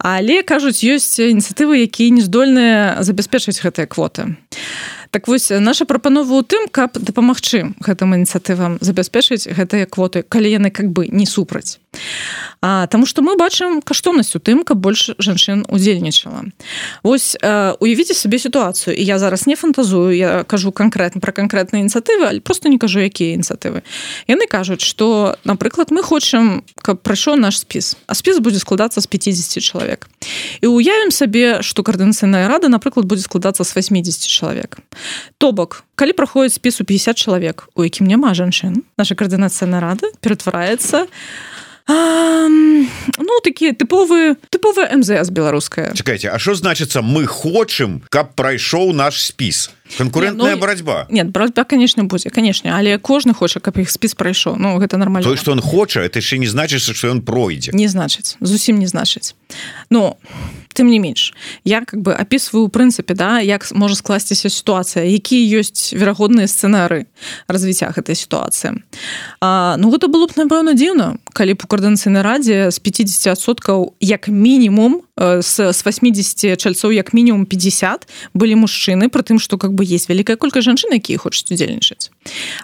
але 0.00 0.40
кажуць 0.40 0.80
ёсць 0.80 1.20
ініцыятывы 1.20 1.84
якія 1.84 2.08
не 2.16 2.24
здольныя 2.24 3.04
забяспечыць 3.04 3.60
гэтыя 3.60 3.84
квоты 3.84 4.40
так 5.14 5.28
вось 5.28 5.46
наша 5.54 5.86
прапанова 5.86 6.26
ў 6.26 6.42
тым 6.42 6.66
каб 6.66 6.98
дапамагчы 6.98 7.78
гэтым 7.78 8.18
ініцыятывам 8.18 8.82
забяспечыць 8.82 9.46
гэтыя 9.46 9.86
квоты 9.86 10.26
калі 10.26 10.50
яны 10.50 10.74
как 10.74 10.90
бы 10.90 11.06
не 11.06 11.22
супраць. 11.22 11.78
А 12.58 12.90
Таму 12.90 13.06
што 13.06 13.22
мы 13.22 13.36
бачым 13.38 13.78
каштоўнасць 13.78 14.34
у 14.34 14.42
тым 14.42 14.66
каб 14.66 14.82
больш 14.82 15.14
жанчын 15.22 15.70
удзельнічала. 15.70 16.50
Вось 17.06 17.38
уявіце 17.38 18.18
сабе 18.18 18.42
сітуацыю. 18.42 18.96
І 18.98 19.06
я 19.06 19.22
зараз 19.22 19.46
не 19.46 19.54
фантазую 19.54 20.10
я 20.16 20.42
кажу 20.42 20.74
канкрэтна 20.74 21.22
пра 21.22 21.30
канкрэтныя 21.30 21.86
ініцыятывы 21.86 22.26
але 22.26 22.40
просто 22.42 22.66
не 22.66 22.82
кажу 22.82 22.98
якія 22.98 23.38
ініцыятывы. 23.38 23.86
Яны 24.26 24.50
кажуць 24.50 24.82
што 24.82 25.38
напрыклад 25.44 25.94
мы 25.94 26.02
хочам 26.02 26.66
каб 26.82 27.06
прайшоў 27.06 27.38
наш 27.38 27.62
спіс 27.62 27.94
а 28.10 28.18
спіс 28.18 28.42
будзе 28.42 28.58
складацца 28.58 28.98
з 28.98 29.06
50 29.06 29.62
чалавек. 29.62 30.10
І 30.58 30.66
уявім 30.66 31.14
сабе 31.14 31.62
што 31.62 31.86
каардынацыйная 31.86 32.50
рада 32.50 32.66
напрыклад 32.66 33.06
будзе 33.06 33.22
складацца 33.22 33.62
з 33.62 33.70
80 33.70 34.26
чалавек 34.26 34.82
то 35.38 35.52
бок 35.52 35.84
калі 35.94 36.12
праходзіць 36.12 36.56
спісу 36.60 36.84
50 36.84 37.16
чалавек 37.18 37.68
у 37.74 37.84
якім 37.84 38.06
няма 38.06 38.34
жанчын 38.34 38.82
наша 38.98 39.14
каардынацыйная 39.14 39.80
рада 39.80 40.10
ператвараецца 40.20 41.06
а, 41.86 42.48
ну 42.48 43.34
такія 43.44 43.76
тыповыя 43.76 44.40
тыповая 44.48 44.96
мзс 44.96 45.28
беларуская. 45.28 45.92
Чакайце 45.92 46.32
А 46.32 46.38
що 46.38 46.54
значыцца 46.54 47.04
мы 47.04 47.26
хочам 47.26 48.00
каб 48.08 48.32
прайшоў 48.34 48.96
наш 48.96 49.20
спіс 49.20 49.70
конкурентная 49.98 50.54
ну, 50.54 50.60
барацьба 50.60 51.06
нет 51.10 51.30
барацьба 51.30 51.64
конечно 51.64 52.04
будзе 52.04 52.30
канешне 52.30 52.72
але 52.74 52.98
кожны 52.98 53.34
хоча 53.34 53.60
каб 53.60 53.78
іх 53.78 53.90
спіс 53.90 54.14
прайшоў. 54.14 54.56
Ну 54.56 54.78
гэта 54.78 54.96
нормально. 54.96 55.28
То 55.28 55.36
что 55.36 55.52
он 55.52 55.60
хоча 55.60 56.00
это 56.00 56.18
яшчэ 56.18 56.38
не 56.38 56.46
значыцца 56.46 56.94
что 56.94 57.08
ён 57.08 57.22
пройдзе 57.22 57.72
не 57.72 57.88
значыць 57.88 58.36
зусім 58.40 58.78
не 58.78 58.86
значыць 58.86 59.34
Ну 59.90 60.16
тым 60.74 60.90
не 60.90 60.98
менш 60.98 61.34
я 61.64 61.84
как 61.84 62.00
бы 62.02 62.12
опісваю 62.12 62.68
прынцыпе 62.68 63.14
да 63.14 63.40
як 63.40 63.70
можа 63.72 63.94
скласціся 63.94 64.50
сітуацыя 64.50 65.06
якія 65.06 65.62
ёсць 65.62 65.94
верагодныя 65.94 66.50
сцэнары 66.50 67.06
развіцця 67.46 67.94
гэтай 67.94 68.18
сітуацыі. 68.18 68.82
Ну 69.40 69.86
гэта 69.94 70.10
было 70.10 70.26
б 70.26 70.34
напэўна 70.34 70.74
дзіўна 70.74 71.22
калі 71.32 71.54
б 71.54 71.60
у 71.62 71.66
каардынацыйнай 71.70 72.22
радзе 72.22 72.70
з 72.74 72.78
50соткаў 72.82 73.94
як 74.00 74.28
мінімум 74.28 75.06
с, 75.16 75.60
с 75.70 75.78
80 75.86 76.58
чальцоў 76.58 76.90
як 76.90 77.14
мінімум 77.14 77.46
50 77.46 78.08
былі 78.34 78.66
мужчыны 78.66 79.08
про 79.08 79.22
тым 79.22 79.38
что 79.38 79.58
как 79.58 79.73
бы 79.74 79.84
есть 79.84 80.08
вялікая 80.08 80.36
колькасць 80.36 80.64
жанчын 80.64 80.94
якія 80.96 81.18
хочуць 81.18 81.50
удзельнічаць. 81.50 82.10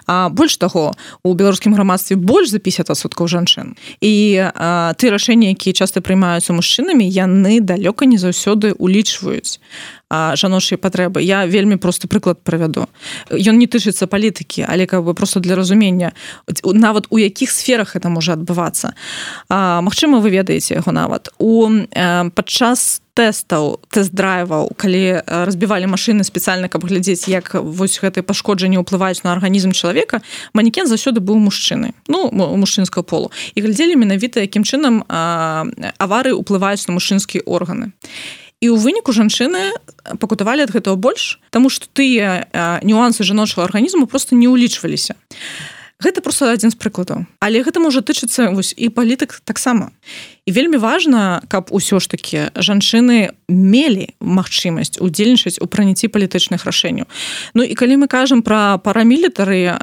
А 0.07 0.29
больш 0.29 0.57
таго 0.57 0.95
у 1.23 1.33
беларускім 1.33 1.75
грамадстве 1.75 2.15
больш 2.15 2.49
за 2.49 2.57
50соткаў 2.57 3.27
жанчын. 3.27 3.75
І 4.01 4.13
а, 4.55 4.93
ты 4.97 5.11
рашэнні 5.11 5.51
якія 5.51 5.73
часто 5.73 6.01
прыймаюцца 6.01 6.55
мужчынамі 6.55 7.05
яны 7.05 7.59
далёка 7.59 8.07
не 8.07 8.17
заўсёды 8.17 8.73
улічваюць 8.79 9.59
жаночыя 10.11 10.77
патрэбы 10.77 11.21
я 11.23 11.45
вельмі 11.45 11.75
просто 11.75 12.07
прыклад 12.07 12.43
правяду 12.43 12.87
ён 13.31 13.55
не 13.57 13.67
тычыцца 13.67 14.07
палітыкі 14.07 14.67
але 14.67 14.85
как 14.85 15.03
бы 15.03 15.13
просто 15.13 15.39
для 15.39 15.55
разумення 15.55 16.11
нават 16.63 17.07
у 17.09 17.19
якіх 17.19 17.51
сферах 17.51 17.95
это 17.95 18.09
можа 18.09 18.33
адбывацца. 18.33 18.93
Мачыма 19.49 20.19
вы 20.19 20.29
ведаеце 20.29 20.75
яго 20.75 20.91
нават. 20.91 21.29
У 21.37 21.69
падчас 22.35 23.01
тэстаў 23.13 23.83
тест-драйваў 23.91 24.71
калі 24.79 25.21
разбівалі 25.27 25.91
машины 25.91 26.23
спецыяльна 26.23 26.71
каб 26.71 26.87
глядзець 26.87 27.27
як 27.27 27.53
вось 27.59 27.99
гэтые 27.99 28.23
пашкоджанні 28.23 28.79
ўплываюць 28.79 29.23
на 29.27 29.35
арганізм 29.35 29.75
чалавека 29.75 30.23
манекен 30.55 30.87
заўсёды 30.87 31.19
быў 31.19 31.35
мужчыны 31.43 31.91
ну 32.07 32.31
у 32.31 32.55
мужчынскага 32.55 33.03
полу. 33.03 33.31
І 33.55 33.61
глядзелі 33.61 33.99
менавіта 33.99 34.39
якім 34.39 34.63
чынам 34.63 35.03
авары 35.07 36.31
ўплываюць 36.31 36.87
на 36.87 36.95
мужчынскія 36.95 37.43
органы 37.45 37.91
і 38.61 38.69
ў 38.69 38.77
выніку 38.77 39.11
жанчыны 39.11 39.73
пакутавалі 40.21 40.63
ад 40.63 40.71
гэтага 40.71 40.95
больш 40.95 41.41
Таму 41.49 41.67
што 41.73 41.89
тыя 41.89 42.45
нюансы 42.85 43.25
жаночага 43.25 43.65
арганізму 43.65 44.05
просто 44.05 44.37
не 44.37 44.47
ўлічваліся. 44.47 45.17
Гэта 46.01 46.21
просто 46.21 46.49
адзін 46.49 46.73
з 46.73 46.77
прыкладаў. 46.81 47.25
Але 47.41 47.61
гэта 47.61 47.77
можа 47.77 48.01
тычыцца 48.01 48.49
вось 48.49 48.73
і 48.73 48.89
палітык 48.89 49.41
таксама 49.45 49.93
і 50.45 50.51
вельмі 50.51 50.77
важна 50.77 51.41
каб 51.47 51.69
усё 51.69 51.99
ж 51.99 52.09
таки 52.09 52.49
жанчыны 52.57 53.37
мелі 53.45 54.09
магчымасць 54.17 54.97
удзельнічаць 54.97 55.61
у 55.61 55.69
праніцці 55.69 56.09
палітычных 56.09 56.65
рашэнняў. 56.65 57.05
Ну 57.53 57.61
і 57.61 57.73
калі 57.77 58.01
мы 58.01 58.07
кажам 58.07 58.41
про 58.41 58.81
парамілітары 58.81 59.69
э, 59.69 59.77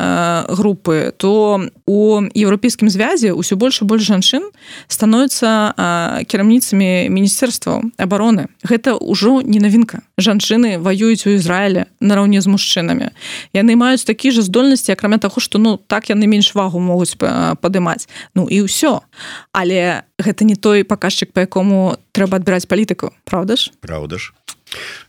групы 0.51 1.15
то 1.17 1.63
у 1.87 1.99
еўрапейскім 2.35 2.91
звязе 2.91 3.31
ўсё 3.39 3.55
больш 3.55 3.83
больш 3.87 4.03
жанчын 4.03 4.51
становятся 4.91 5.75
э, 5.79 6.25
кіраўніцамі 6.27 7.07
міністэрства 7.07 7.87
обороны 7.95 8.51
гэта 8.67 8.99
ўжо 8.99 9.43
не 9.47 9.63
навінка. 9.63 10.03
Жанчыны 10.19 10.83
воююць 10.83 11.23
у 11.27 11.39
Ізраіле 11.39 11.87
нараўне 12.01 12.43
з 12.43 12.51
мужчынамі. 12.51 13.15
Яны 13.55 13.79
маюць 13.79 14.03
такі 14.03 14.35
же 14.35 14.43
здольнасці 14.43 14.91
акрамя 14.91 15.23
таго 15.23 15.39
что 15.39 15.63
ну 15.63 15.79
так 15.79 16.11
яны 16.11 16.27
менш 16.27 16.55
вагу 16.55 16.83
могуць 16.83 17.15
падымаць. 17.15 18.11
Ну 18.35 18.51
і 18.51 18.67
ўсё. 18.67 19.07
Але 19.55 20.08
гэта 20.19 20.45
не 20.45 20.57
той 20.57 20.85
паказчык 20.85 21.33
по 21.33 21.41
якому 21.41 21.97
трэба 22.13 22.43
адбіраць 22.43 22.67
палітыку 22.67 23.15
Праўда 23.25 23.57
ж? 23.57 23.71
Праўда 23.81 24.19
ж. 24.19 24.35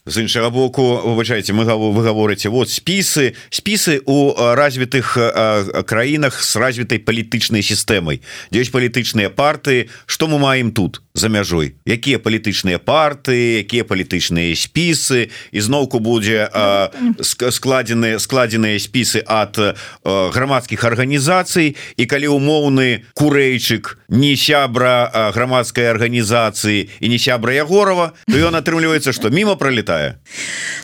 З 0.05 0.23
іншага 0.23 0.49
боку 0.49 1.01
выбачаеце 1.03 1.51
мы 1.53 1.67
вы 1.67 2.01
гаворыце 2.03 2.49
вот 2.49 2.69
спісы 2.69 3.35
спісы 3.49 3.99
у 4.05 4.33
развітых 4.37 5.17
краінах 5.85 6.39
с 6.39 6.55
развітай 6.55 6.99
палітычнай 6.99 7.61
сістэмай. 7.61 8.21
Дзесь 8.51 8.71
палітычныя 8.71 9.29
парты 9.29 9.89
что 10.05 10.27
мы 10.27 10.39
маем 10.39 10.71
тут 10.71 11.01
за 11.19 11.29
мяжой. 11.29 11.75
Якія 11.85 12.17
палітычныя 12.23 12.79
парты 12.79 13.61
якія 13.61 13.83
палітычныя 13.83 14.55
спісы. 14.55 15.29
Ізноўку 15.51 15.99
будзе 15.99 16.47
складзены 17.21 18.17
складзеныя 18.19 18.79
спісы 18.79 19.21
ад 19.27 19.59
грамадскіх 20.03 20.83
арганізацый. 20.83 21.75
І 21.99 22.03
калі 22.07 22.31
умоўны 22.39 23.03
курэйчык 23.13 23.99
не 24.09 24.35
сябра 24.35 25.31
грамадской 25.35 25.89
арганізацыі 25.89 26.89
і 26.99 27.09
не 27.09 27.19
сябра 27.19 27.53
ягорова 27.53 28.13
то 28.25 28.35
ён 28.37 28.57
атрымліваецца 28.57 29.13
что 29.13 29.29
мимо 29.29 29.55
пролетае 29.55 30.17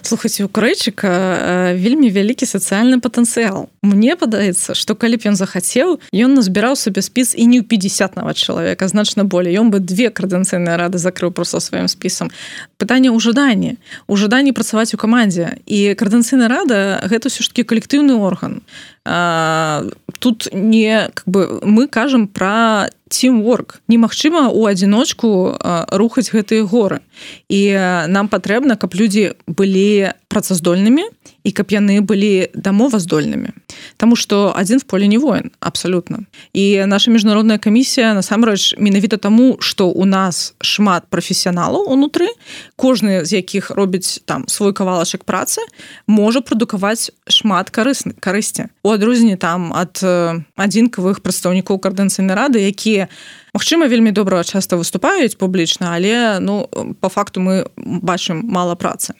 слухайте 0.02 0.46
у 0.46 0.50
крэчыка 0.50 1.74
вельмі 1.74 2.10
вялікі 2.14 2.46
сацыяльны 2.46 3.02
патэнцыял. 3.02 3.70
Мне 3.82 4.16
падаецца 4.16 4.78
что 4.78 4.96
калі 4.96 5.18
б 5.18 5.34
ён 5.34 5.36
захацеў 5.36 6.00
ён 6.14 6.38
назбіраў 6.38 6.78
сабе 6.78 7.02
спіс 7.02 7.34
і 7.34 7.46
не 7.50 7.60
ў 7.62 7.66
50 7.66 8.16
нават 8.16 8.38
чалавека 8.38 8.88
значна 8.88 9.26
болей. 9.26 9.58
Ён 9.58 9.74
бы 9.74 9.80
две 9.80 10.10
крадэнцыйныя 10.26 10.78
рады 10.78 10.98
закрыў 10.98 11.32
просто 11.32 11.62
сваім 11.62 11.88
спісам 11.88 12.34
пытанне 12.82 13.14
ў 13.14 13.20
жаданні 13.22 13.78
у 14.10 14.18
жаданні 14.18 14.52
працаваць 14.58 14.94
у 14.94 14.98
камандзе 14.98 15.62
і 15.70 15.94
крадэнцыйная 15.94 16.50
рада 16.50 17.06
гэта 17.06 17.30
ўсё 17.30 17.46
ж 17.46 17.54
таки 17.54 17.64
калектыўны 17.64 18.18
орган 18.18 18.66
тут 20.20 20.50
не 20.52 21.10
как 21.14 21.26
бы 21.30 21.62
мы 21.62 21.88
кажам 21.88 22.28
про 22.28 22.90
тимворк 23.10 23.82
немагчыма 23.88 24.50
у 24.50 24.66
адзіночку 24.66 25.54
рухаць 25.94 26.34
гэтыя 26.34 26.66
горы. 26.66 27.06
І 27.50 27.78
нам 28.10 28.28
патрэбна 28.28 28.82
каб 28.82 28.98
людзі 28.98 29.38
былі 29.46 30.18
працаздольнымі 30.28 31.06
і 31.46 31.52
каб 31.54 31.70
яны 31.70 32.02
былі 32.02 32.50
дамоваздольнымі 32.58 33.54
Таму 33.98 34.16
что 34.16 34.54
адзін 34.56 34.80
в 34.80 34.84
поле 34.84 35.08
не 35.08 35.18
воин 35.18 35.52
абсолютно. 35.60 36.20
І 36.54 36.86
наша 36.86 37.12
міжнародная 37.12 37.58
камісія 37.58 38.14
насамрэч 38.14 38.76
менавіта 38.78 39.18
таму 39.18 39.58
что 39.60 39.90
у 39.90 40.06
нас 40.06 40.54
шмат 40.62 41.04
прафесіяналаў 41.10 41.88
унутры 41.88 42.28
кожны 42.76 43.26
з 43.26 43.34
якіх 43.34 43.72
робіць 43.72 44.20
там 44.26 44.48
свой 44.48 44.74
кавалачак 44.74 45.24
працы 45.24 45.62
можа 46.08 46.42
прадукаваць 46.42 47.12
шмат 47.28 47.70
карысны 47.70 48.14
карысці 48.20 48.70
у 48.84 48.92
адрозненне 48.92 49.38
там 49.38 49.74
ад 49.74 50.02
адзінкавых 50.56 51.22
прадстаўнікоў 51.22 51.80
кардэнцыйнай 51.80 52.36
рады 52.36 52.60
якія 52.60 53.08
Магчыма 53.56 53.88
вельмі 53.88 54.12
добра 54.12 54.44
часто 54.44 54.76
выступаюць 54.76 55.40
публічна 55.40 55.96
але 55.96 56.44
ну 56.44 56.68
по 57.00 57.08
факту 57.08 57.40
мы 57.40 57.72
бачым 57.80 58.44
мало 58.44 58.76
працы. 58.76 59.16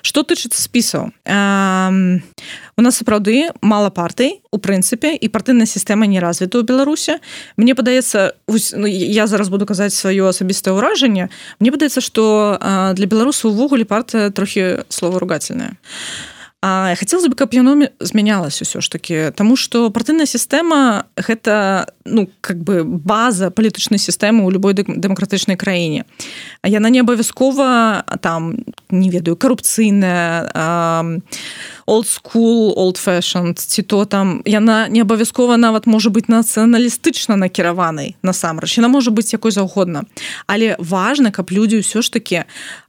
Что 0.00 0.24
тычыцца 0.24 0.56
спісаў? 0.56 1.12
У 1.28 2.80
нас 2.80 2.96
сапраўды 2.96 3.52
мало 3.60 3.90
партый 3.92 4.40
у 4.48 4.56
прынцыпе 4.56 5.12
і 5.20 5.28
партыйная 5.28 5.68
сістэма 5.68 6.08
не 6.08 6.16
развіта 6.16 6.56
ў 6.56 6.64
беларусе 6.64 7.20
мне 7.60 7.76
падаецца 7.76 8.32
ну, 8.48 8.88
я 8.88 9.28
зараз 9.28 9.52
буду 9.52 9.68
казаць 9.68 9.92
сваё 9.92 10.32
асабістае 10.32 10.72
ўражанне. 10.72 11.28
Мне 11.60 11.68
падаецца 11.68 12.00
что 12.00 12.56
для 12.96 13.04
беларусу 13.04 13.52
увогуле 13.52 13.84
партыя 13.84 14.32
трохі 14.32 14.88
слова 14.88 15.20
ругательная 15.20 15.76
а 15.76 16.33
А 16.66 16.94
хацелось 16.96 17.28
бы 17.28 17.34
каб 17.36 17.52
яно 17.52 17.76
змянялась 18.00 18.62
усё 18.62 18.80
ж 18.80 18.88
таки 18.88 19.30
тому 19.36 19.54
что 19.54 19.90
партыйная 19.90 20.24
сістэма 20.24 21.04
гэта 21.12 21.92
ну 22.06 22.30
как 22.40 22.56
бы 22.56 22.84
база 22.84 23.50
палітычнай 23.50 24.00
сістэмы 24.00 24.40
ў 24.40 24.56
любой 24.56 24.72
дэмакратычнай 24.72 25.60
краіне 25.60 26.08
а 26.64 26.72
яна 26.72 26.88
не 26.88 27.04
абавязкова 27.04 28.08
там 28.24 28.64
не 28.88 29.12
ведаю 29.12 29.36
карупцыйная 29.36 31.20
old 31.86 32.06
school 32.06 32.74
old 32.76 32.96
fashioned 32.96 33.58
ці 33.58 33.82
то 33.82 34.04
там 34.04 34.42
яна 34.46 34.88
не 34.88 35.00
абавязкова 35.00 35.56
нават 35.56 35.86
можа 35.86 36.10
быть 36.10 36.28
нацыяналістычна 36.28 37.36
накіраванай 37.36 38.16
насамрэч 38.22 38.78
яна 38.78 38.88
можа 38.88 39.10
быць 39.10 39.32
якой 39.32 39.50
заўгодна 39.50 40.04
але 40.46 40.76
важна 40.78 41.30
каб 41.30 41.52
людзі 41.52 41.84
ўсё 41.84 42.02
ж 42.02 42.12
таки 42.12 42.44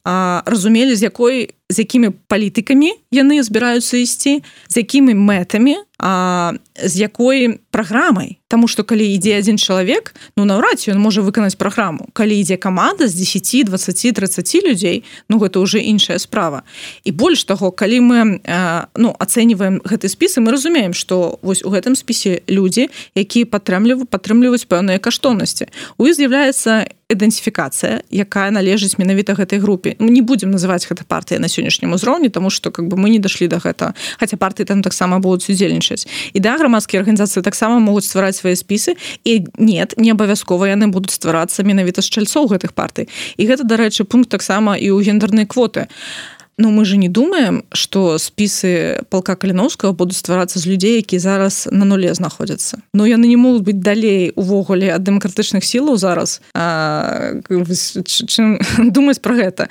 разумелі 0.06 0.96
з 0.96 1.04
якой 1.04 1.56
з 1.70 1.76
якімі 1.80 2.14
палітыкамі 2.30 2.94
яны 3.12 3.44
збіраюцца 3.44 3.98
ісці 3.98 4.44
з 4.68 4.74
якімі 4.78 5.14
мэтамі 5.18 5.82
а, 5.98 6.54
з 6.84 6.96
якой 6.98 7.60
праграмай? 7.72 8.40
Таму 8.48 8.68
что 8.68 8.84
калі 8.84 9.04
ідзе 9.04 9.38
адзін 9.38 9.58
чалавек 9.58 10.16
ну 10.38 10.46
наўрад 10.46 10.80
ён 10.88 11.00
можа 11.00 11.22
выканаць 11.22 11.58
праграму. 11.58 12.10
Калі 12.14 12.36
ідзе 12.36 12.58
каманда 12.58 13.08
з 13.08 13.14
10 13.16 13.66
20 13.70 14.16
30 14.16 14.56
людзей 14.64 15.04
ну 15.30 15.40
гэта 15.40 15.60
уже 15.60 15.80
іншая 15.80 16.20
справа. 16.20 16.64
І 17.04 17.12
больш 17.12 17.44
таго 17.44 17.72
калі 17.72 18.00
мы 18.02 18.42
а, 18.46 18.88
ну 18.96 19.16
ацэньваем 19.20 19.82
гэты 19.84 20.10
спісы 20.10 20.42
мы 20.42 20.52
разумеем 20.52 20.94
что 20.94 21.40
вось 21.42 21.64
у 21.64 21.70
гэтым 21.70 21.96
спісе 21.96 22.42
людзі 22.48 22.90
якія 23.16 23.46
падтрымліваюць 23.46 24.10
падтрымліваюць 24.10 24.68
пэўныя 24.68 25.00
каштоўнасці. 25.00 25.68
У 25.98 26.06
з'яўляецца 26.06 26.88
ідэнтыфікацыя 27.06 28.02
якая 28.10 28.50
належыць 28.50 28.98
менавіта 28.98 29.38
гэтай 29.38 29.62
групе. 29.62 29.94
Мы 30.00 30.10
не 30.10 30.26
будемм 30.26 30.58
называть 30.58 30.90
гэта 30.90 31.06
партыя 31.06 31.38
на 31.38 31.46
сённяшнім 31.46 31.94
узроўні 31.94 32.30
тому 32.30 32.50
что 32.50 32.72
как 32.72 32.88
бы 32.90 32.98
мы 32.98 33.14
не 33.14 33.20
дошли 33.20 33.46
до 33.48 33.62
гэта 33.62 33.94
хотя 34.18 34.38
партыі 34.38 34.66
там 34.66 34.82
таксама 34.82 35.20
будуць 35.20 35.46
удзельнічаць. 35.46 36.10
І 36.34 36.40
да 36.42 36.58
грамадскія 36.58 37.06
арганізацыі 37.06 37.46
таксама 37.46 37.78
могуць 37.78 38.10
ствараць 38.10 38.42
свае 38.42 38.56
спісы. 38.58 38.98
І 39.24 39.46
нет 39.58 39.94
не 39.98 40.18
абавязкова 40.18 40.66
яны 40.66 40.90
будуць 40.90 41.14
стварацца 41.14 41.62
менавіта 41.62 42.02
з 42.02 42.10
чальцоў 42.10 42.50
гэтых 42.50 42.74
партый. 42.74 43.06
І 43.38 43.46
гэта 43.46 43.62
дарэчы 43.62 44.10
пункт 44.10 44.34
таксама 44.34 44.74
і 44.74 44.90
ў 44.90 45.06
гендернай 45.06 45.46
квоты. 45.46 45.86
а 45.86 46.35
Но 46.58 46.72
мы 46.72 46.86
же 46.86 46.96
не 46.98 47.10
думаем, 47.10 47.64
што 47.74 48.16
спісы 48.18 49.04
палка 49.10 49.36
каліноўскага 49.36 49.92
будуць 49.92 50.16
стварацца 50.16 50.60
з 50.60 50.72
людзей, 50.72 50.96
які 51.04 51.20
зараз 51.20 51.68
на 51.72 51.84
нуле 51.84 52.14
знаходзяцца. 52.16 52.80
Ну 52.94 53.04
яны 53.04 53.28
не 53.28 53.36
могуць 53.36 53.68
быць 53.68 53.84
далей 53.84 54.32
увогуле 54.40 54.96
ад 54.96 55.04
дэмакратычных 55.04 55.68
сілаў 55.68 56.00
зараз 56.00 56.40
а, 56.56 57.36
чым 57.48 58.60
думаць 58.96 59.20
пра 59.20 59.36
гэта. 59.36 59.68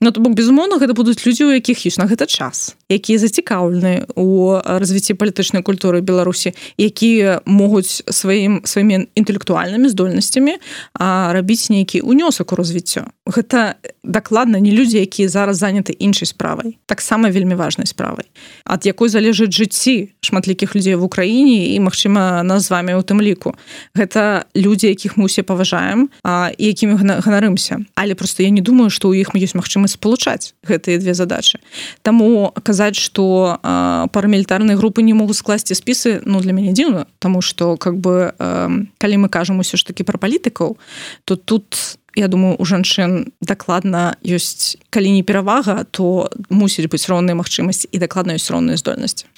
Ну 0.00 0.10
то 0.10 0.20
бок 0.20 0.34
безумоўна 0.38 0.78
гэта 0.78 0.94
будуць 0.94 1.26
людзі 1.26 1.50
у 1.50 1.50
якіх 1.50 1.82
ёсць 1.82 1.98
на 1.98 2.06
гэта 2.06 2.30
час 2.30 2.78
якія 2.86 3.18
зацікаўлены 3.18 4.06
у 4.14 4.54
развіцці 4.62 5.18
палітычнай 5.18 5.66
культуры 5.66 6.06
беларусі 6.06 6.54
якія 6.78 7.42
могуць 7.42 8.06
сваім 8.06 8.62
сваімі 8.62 9.10
інтэлектуальнымі 9.18 9.90
здольнасцямі 9.90 10.54
рабіць 10.94 11.66
нейкі 11.74 12.06
унёсак 12.06 12.54
у 12.54 12.56
развіццё. 12.56 13.10
Гэта 13.26 13.74
дакладна 14.06 14.62
не 14.62 14.70
людзі 14.70 15.02
якія 15.02 15.26
зараз 15.28 15.58
заняты 15.58 15.98
іншай 15.98 16.30
справай 16.30 16.78
таксама 16.86 17.34
вельмі 17.34 17.58
важнай 17.58 17.90
справай 17.90 18.30
ад 18.62 18.86
якой 18.86 19.10
залежыць 19.10 19.50
жыцці 19.50 20.14
шматлікіх 20.22 20.78
людзей 20.78 20.94
в 20.94 21.02
Україніне 21.02 21.74
і 21.74 21.80
Мачыма 21.82 22.42
нас 22.46 22.68
з 22.68 22.70
вами 22.70 22.94
у 22.94 23.02
тым 23.02 23.18
ліку. 23.18 23.58
Гэта 23.98 24.46
людзі 24.54 24.94
якіх 24.94 25.18
мы 25.18 25.26
усе 25.26 25.42
паважаем 25.42 26.06
а 26.22 26.54
якімі 26.54 26.94
ганарымся. 27.02 27.82
Але 27.98 28.14
просто 28.14 28.42
я 28.42 28.50
не 28.50 28.60
думаю 28.60 28.90
что 28.90 29.08
у 29.10 29.14
іх 29.14 29.34
ёсць 29.34 29.58
спалучаць 29.88 30.54
гэтыя 30.62 30.98
две 30.98 31.14
задачи 31.14 31.58
Таму 32.02 32.52
казаць 32.62 32.96
что 32.96 33.58
парамілітарныя 34.12 34.76
групы 34.76 35.02
не 35.02 35.14
могуць 35.14 35.40
скласці 35.40 35.74
спісы 35.74 36.20
ну 36.24 36.40
для 36.40 36.52
мяне 36.52 36.72
дзіўна 36.72 37.06
тому 37.18 37.42
что 37.42 37.76
как 37.76 37.96
бы 37.96 38.32
калі 38.98 39.16
мы 39.16 39.28
кажам 39.28 39.58
усё 39.58 39.76
ж 39.76 39.86
таки 39.86 40.04
про 40.04 40.18
палітыкаў 40.18 40.76
то 41.24 41.36
тут 41.36 41.98
я 42.18 42.28
думаю 42.28 42.56
у 42.58 42.64
жанчын 42.64 43.30
дакладна 43.40 44.18
ёсць 44.26 44.76
калі 44.90 45.12
не 45.14 45.22
перавага 45.22 45.86
то 45.90 46.30
мусіць 46.50 46.90
быць 46.90 47.06
роўныя 47.06 47.38
магчымасці 47.38 47.88
і 47.92 47.98
дакладна 48.02 48.34
ёсць 48.34 48.50
роўныя 48.50 48.76
здольнасці 48.76 49.30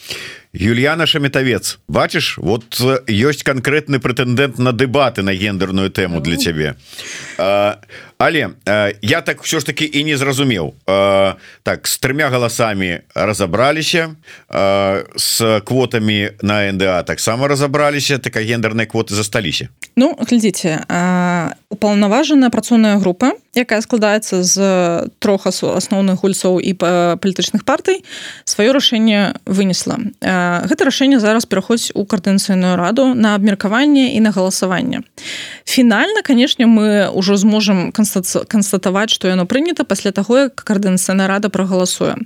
Юльяна 0.57 1.07
шаметавец 1.07 1.78
бачыш 1.88 2.38
вот 2.38 2.80
ёсць 3.07 3.44
канкрэтны 3.44 4.01
прэтэндэнт 4.01 4.59
на 4.59 4.72
дэбаты 4.72 5.22
на 5.22 5.36
гендерную 5.36 5.90
тэму 5.90 6.20
для 6.24 6.36
цябе. 6.36 6.74
А, 7.38 7.78
але 8.20 8.50
а, 8.66 8.92
я 9.02 9.20
так 9.20 9.42
все 9.42 9.60
ж 9.60 9.66
таки 9.66 9.84
і 9.84 10.04
не 10.04 10.16
зразумеў. 10.16 10.74
А, 10.86 11.34
так 11.62 11.88
с 11.88 11.96
трымя 11.98 12.28
галасамі 12.28 13.00
разабраліся 13.14 14.14
с 15.16 15.60
квотамі 15.64 16.30
на 16.42 16.72
НДА 16.72 17.02
таксама 17.02 17.48
разабраліся 17.48 18.18
такая 18.18 18.44
гендерныя 18.44 18.86
квоты 18.86 19.14
засталіся. 19.14 19.68
Ну 19.96 20.12
глядзіце 20.20 20.84
упаўнаважаная 21.70 22.50
працоўная 22.50 23.00
група 23.00 23.32
якая 23.54 23.80
складаецца 23.80 24.42
з 24.44 24.56
трох 25.18 25.46
асноўных 25.48 26.22
гульцоў 26.22 26.60
і 26.60 26.76
палітычных 26.76 27.64
партый 27.64 28.04
сваё 28.44 28.76
рашэнне 28.76 29.34
вынесла. 29.46 29.98
Гэта 30.20 30.84
рашэнне 30.84 31.18
зараз 31.18 31.48
пераходзіць 31.50 31.96
у 31.96 32.04
каардынцыйную 32.04 32.76
раду 32.76 33.14
на 33.14 33.34
абмеркаванне 33.34 34.14
і 34.14 34.20
на 34.20 34.30
галасаванне. 34.30 35.02
Фінальна 35.64 36.22
канешне 36.22 36.66
мы 36.66 37.10
ўжо 37.10 37.34
зможам 37.36 37.90
канстатаваць 37.90 38.09
што 39.11 39.28
яно 39.28 39.46
прынята 39.46 39.84
пасля 39.84 40.11
таго 40.12 40.50
як 40.50 40.54
каардынцыйная 40.54 41.28
рада 41.28 41.48
прагаласуе 41.48 42.16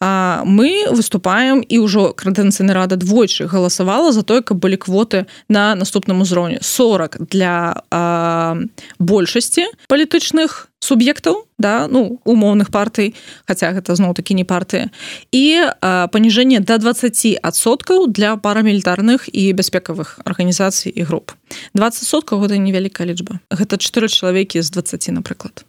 мы 0.00 0.86
выступаем 0.94 1.58
і 1.66 1.82
ўжо 1.82 2.14
крадэнцыйны 2.14 2.70
рада 2.70 2.94
двойчы 2.94 3.50
галасавала 3.50 4.12
за 4.12 4.22
тое 4.22 4.42
каб 4.42 4.62
былі 4.62 4.78
квоты 4.78 5.26
на 5.48 5.74
наступным 5.74 6.22
узроўні 6.22 6.62
40 6.62 7.26
для 7.26 7.82
а, 7.90 8.56
большасці 8.98 9.66
палітычных 9.88 10.67
суб'ектаў 10.80 11.44
да 11.58 11.88
ну 11.90 12.20
умоўных 12.24 12.70
партый 12.70 13.14
хотя 13.46 13.72
гэта 13.72 13.94
зноў 13.98 14.14
такі 14.14 14.34
не 14.38 14.44
партыя 14.44 14.90
і 15.32 15.70
паніжэнне 15.82 16.60
до 16.60 16.78
20 16.78 17.42
адсоткаў 17.42 18.06
для 18.08 18.36
парамілітарных 18.36 19.28
і 19.32 19.52
бяспекавых 19.52 20.20
арганізацый 20.24 20.92
і 20.94 21.02
груп. 21.02 21.32
20 21.74 22.04
соткаў 22.04 22.46
гэта 22.46 22.58
невялікая 22.58 23.06
лічба. 23.08 23.40
Гэта 23.50 23.76
4 23.76 24.08
чалавекі 24.08 24.62
з 24.62 24.70
20 24.70 25.18
напрыклад 25.18 25.64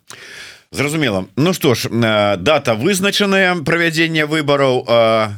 зразумела. 0.71 1.25
Ну 1.35 1.53
что 1.53 1.73
ж 1.73 1.89
дата 1.89 2.75
вызначаная 2.75 3.55
правядзення 3.65 4.25
выбараў 4.29 4.85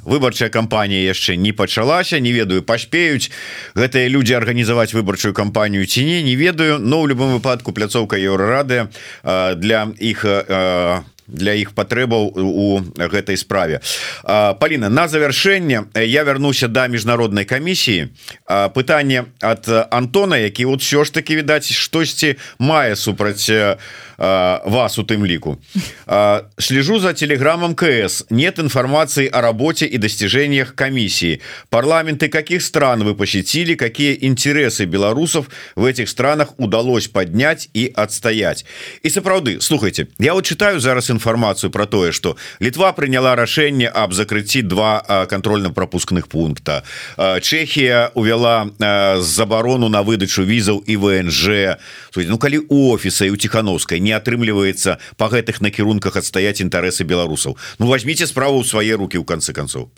выбарчая 0.03 0.49
кампанія 0.49 1.07
яшчэ 1.07 1.39
не 1.39 1.53
пачалася 1.55 2.19
не 2.19 2.35
ведаю 2.35 2.63
паспеюць 2.63 3.31
гэтыя 3.75 4.11
людзі 4.11 4.35
арганізаваць 4.35 4.91
выбарчую 4.93 5.33
кампанію 5.33 5.87
ці 5.87 6.03
не 6.03 6.19
не 6.23 6.35
ведаю 6.35 6.79
но 6.79 6.99
ў 6.99 7.15
любом 7.15 7.31
выпадку 7.31 7.71
пляцоўка 7.71 8.19
еўрарады 8.19 8.91
для 9.23 9.87
іх 10.03 10.25
для 11.31 11.55
іх 11.55 11.71
патрэбаў 11.71 12.35
у 12.35 12.83
гэтай 12.99 13.37
справе. 13.39 13.79
Паліна 14.23 14.91
на 14.91 15.07
завяршэнне 15.07 15.87
я 15.95 16.23
вярнуся 16.27 16.67
да 16.67 16.87
міжнароднай 16.87 17.45
камісіі. 17.47 18.11
Пытанне 18.75 19.31
ад 19.39 19.65
Антона 19.91 20.37
які 20.37 20.65
вот 20.65 20.81
все 20.81 21.03
ж 21.03 21.13
таки 21.13 21.35
відаць 21.35 21.71
штосьці 21.71 22.35
мае 22.59 22.95
супраць 22.95 23.49
вас 24.17 24.99
у 24.99 25.03
тым 25.03 25.25
ліку. 25.25 25.57
Слежу 26.59 26.99
за 26.99 27.13
телеграммом 27.13 27.75
КС 27.75 28.25
нет 28.29 28.59
информации 28.59 29.27
о 29.27 29.41
работе 29.41 29.85
и 29.85 29.97
достижениях 29.97 30.75
комиссии 30.75 31.41
парламенты 31.69 32.27
каких 32.29 32.61
стран 32.61 33.03
вы 33.03 33.15
посетили 33.15 33.75
какие 33.75 34.17
интересы 34.21 34.85
белорусов 34.85 35.49
в 35.75 35.85
этих 35.85 36.09
странах 36.09 36.59
удалось 36.59 37.07
поднять 37.07 37.69
и 37.73 37.91
отстоять? 37.95 38.65
И 39.01 39.09
сапраўды 39.09 39.61
слухайте 39.61 40.07
я 40.19 40.33
вот 40.33 40.45
читаю 40.45 40.79
зараз 40.79 41.09
информацию 41.09 41.20
про 41.69 41.85
тое 41.85 42.11
что 42.11 42.35
Литва 42.59 42.93
приняла 42.93 43.35
рашэнне 43.35 43.87
об 43.87 44.13
закрыцці 44.13 44.61
два 44.61 45.25
контрольно-пропускных 45.29 46.27
пункта. 46.27 46.83
Чехия 47.41 48.11
увяла 48.13 48.69
забарону 49.21 49.89
на 49.89 50.03
выдачу 50.03 50.43
візаў 50.43 50.83
и 50.85 50.97
ВНЖ. 50.97 51.77
Ну 52.15 52.37
калі 52.37 52.59
офіса 52.69 53.25
і 53.25 53.31
у 53.31 53.37
тихохановской 53.37 53.99
не 53.99 54.11
атрымліваецца 54.11 54.97
по 55.17 55.29
гэтых 55.29 55.61
накірунках 55.61 56.15
адстаяць 56.15 56.61
інтарэсы 56.61 57.03
беларусаў 57.03 57.57
Ну 57.79 57.87
возьмите 57.87 58.27
справу 58.27 58.61
ў 58.61 58.67
свае 58.67 58.95
руки 58.95 59.17
ў 59.17 59.25
канцы 59.25 59.53
концов 59.53 59.89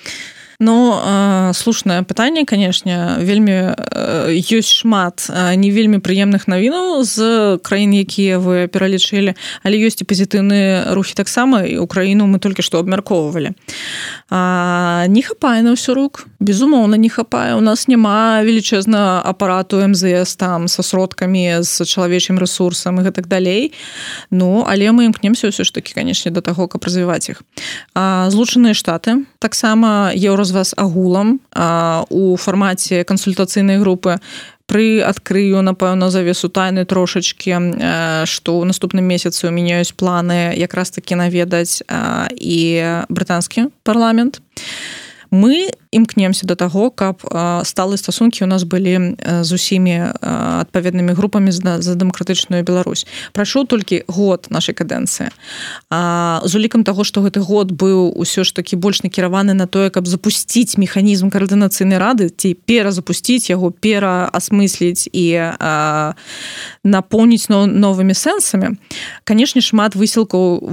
Ну 0.60 1.54
слушнае 1.54 2.04
пытанне 2.04 2.46
канешне 2.46 3.18
вельмі 3.20 3.78
ёсць 4.34 4.84
шмат 4.84 5.30
не 5.56 5.70
вельмі 5.72 6.02
прыемных 6.04 6.50
навінаў 6.50 7.04
з 7.04 7.58
краін 7.64 7.94
якія 7.94 8.40
вы 8.40 8.68
пералічылі 8.68 9.38
але 9.64 9.76
ёсць 9.78 10.02
і 10.02 10.10
пазітыўныя 10.10 10.94
рухі 10.94 11.14
таксама 11.16 11.64
і 11.64 11.78
Украіну 11.78 12.28
мы 12.28 12.40
толькі 12.40 12.62
што 12.66 12.80
абмяркоўвалі. 12.80 13.54
Не 14.32 15.22
хапае 15.24 15.62
на 15.62 15.78
ўсё 15.78 15.94
рук 15.94 16.28
безумоўна 16.40 16.98
не 16.98 17.10
хапае. 17.10 17.56
У 17.56 17.64
нас 17.64 17.88
няма 17.88 18.42
велічэзна 18.44 19.22
апарату 19.24 19.80
МЗС 19.80 20.36
там 20.36 20.68
са 20.68 20.84
сродкамі 20.84 21.64
з 21.64 21.86
чалавечым 21.88 22.40
ресурсам 22.40 23.00
і 23.00 23.08
гэтак 23.08 23.28
далей. 23.28 23.72
Ну 24.32 24.66
але 24.68 24.92
мы 24.92 25.08
імкнемся 25.08 25.48
ўсё 25.48 25.64
ж 25.64 25.72
таки 25.72 25.94
канешне 25.94 26.32
да 26.32 26.42
таго 26.42 26.68
каб 26.68 26.84
развіваць 26.84 27.30
іх. 27.30 27.44
Злучаныя 27.96 28.74
штаты 28.74 29.24
таксама 29.40 30.12
еўраз 30.16 30.43
вас 30.52 30.74
агулам 30.78 31.40
у 32.10 32.36
фармаце 32.36 33.04
кансультацыйнай 33.04 33.80
групы 33.80 34.20
пры 34.66 35.04
адкрыю 35.04 35.62
напэўна 35.62 36.10
завесу 36.10 36.50
тайны 36.50 36.86
трошачки 36.86 37.54
што 38.26 38.50
ў 38.58 38.64
наступным 38.66 39.06
месяцы 39.06 39.48
у 39.48 39.52
мяне 39.52 39.80
ёсць 39.84 39.94
планы 39.94 40.56
якраз 40.56 40.92
таки 40.92 41.16
наведаць 41.16 41.84
і 42.34 42.60
брытанскі 43.10 43.70
парламент. 43.84 44.42
Мы 45.32 45.70
імкнемся 45.94 46.48
до 46.48 46.56
таго 46.56 46.90
каб 46.90 47.22
сталы 47.64 47.98
стасункі 47.98 48.44
у 48.44 48.48
нас 48.48 48.64
былі 48.64 49.16
з 49.22 49.50
усімі 49.54 50.18
адпаведнымі 50.66 51.14
групамі 51.14 51.52
за 51.54 51.94
дэмакратычную 51.96 52.64
Беларусь. 52.64 53.06
Прайшоў 53.34 53.70
толькі 53.70 54.04
год 54.08 54.48
нашай 54.50 54.76
кадэнцыі. 54.76 55.30
З 56.44 56.52
улікам 56.56 56.84
таго 56.84 57.04
што 57.04 57.22
гэты 57.22 57.40
год 57.40 57.72
быў 57.72 58.12
усё 58.18 58.44
ж 58.44 58.54
такі 58.56 58.76
больш 58.76 59.04
накіраваны 59.04 59.54
на 59.54 59.68
тое 59.68 59.90
каб 59.90 60.08
запусціць 60.08 60.78
механізм 60.78 61.30
каардынацыйнай 61.30 61.98
рады 62.02 62.30
ці 62.30 62.54
перазапусціць 62.54 63.50
яго 63.50 63.70
пераасмысліць 63.72 65.10
і 65.14 65.26
напоніць 66.84 67.48
но 67.50 67.66
новымі 67.66 68.14
сэнсамі 68.14 68.76
канешне 69.24 69.62
шмат 69.62 69.96
высілкаў 69.96 70.64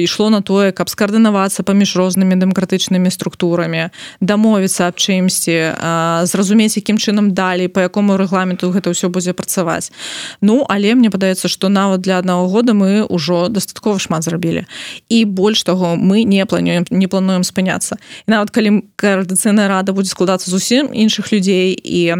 ішло 0.00 0.30
на 0.30 0.40
тое 0.40 0.72
каб 0.72 0.88
скаардынавацца 0.88 1.62
паміж 1.62 1.96
рознымі 1.96 2.38
дэмакратычнымі 2.40 3.10
структурамі 3.10 3.90
дамо 4.20 4.53
дамовіцца 4.54 4.88
аб 4.88 4.94
чымсьці 4.94 5.74
зразумець 6.30 6.78
якім 6.78 6.98
чынам 6.98 7.34
далей 7.34 7.68
по 7.68 7.80
якому 7.80 8.16
рэгламенту 8.16 8.70
гэта 8.70 8.94
ўсё 8.94 9.10
будзе 9.10 9.34
працаваць. 9.34 9.90
Ну 10.40 10.62
але 10.68 10.94
мне 10.94 11.10
падаецца 11.10 11.48
что 11.48 11.68
нават 11.68 12.00
для 12.00 12.18
аднаго 12.18 12.46
года 12.46 12.74
мы 12.74 13.02
ўжо 13.10 13.50
дастаткова 13.50 13.98
шмат 13.98 14.22
зрабілі. 14.22 14.66
І 15.10 15.24
больш 15.24 15.62
таго 15.66 15.96
мы 15.96 16.22
не 16.22 16.46
плануем 16.46 16.86
не 16.90 17.06
плануем 17.06 17.42
спыняцца. 17.42 17.98
І 18.26 18.30
нават 18.30 18.50
калі 18.54 18.86
каардыцыйная 18.96 19.66
рада 19.66 19.92
будзе 19.92 20.14
складацца 20.14 20.50
зусім 20.50 20.94
іншых 20.94 21.34
людзей 21.34 21.74
і 21.74 22.14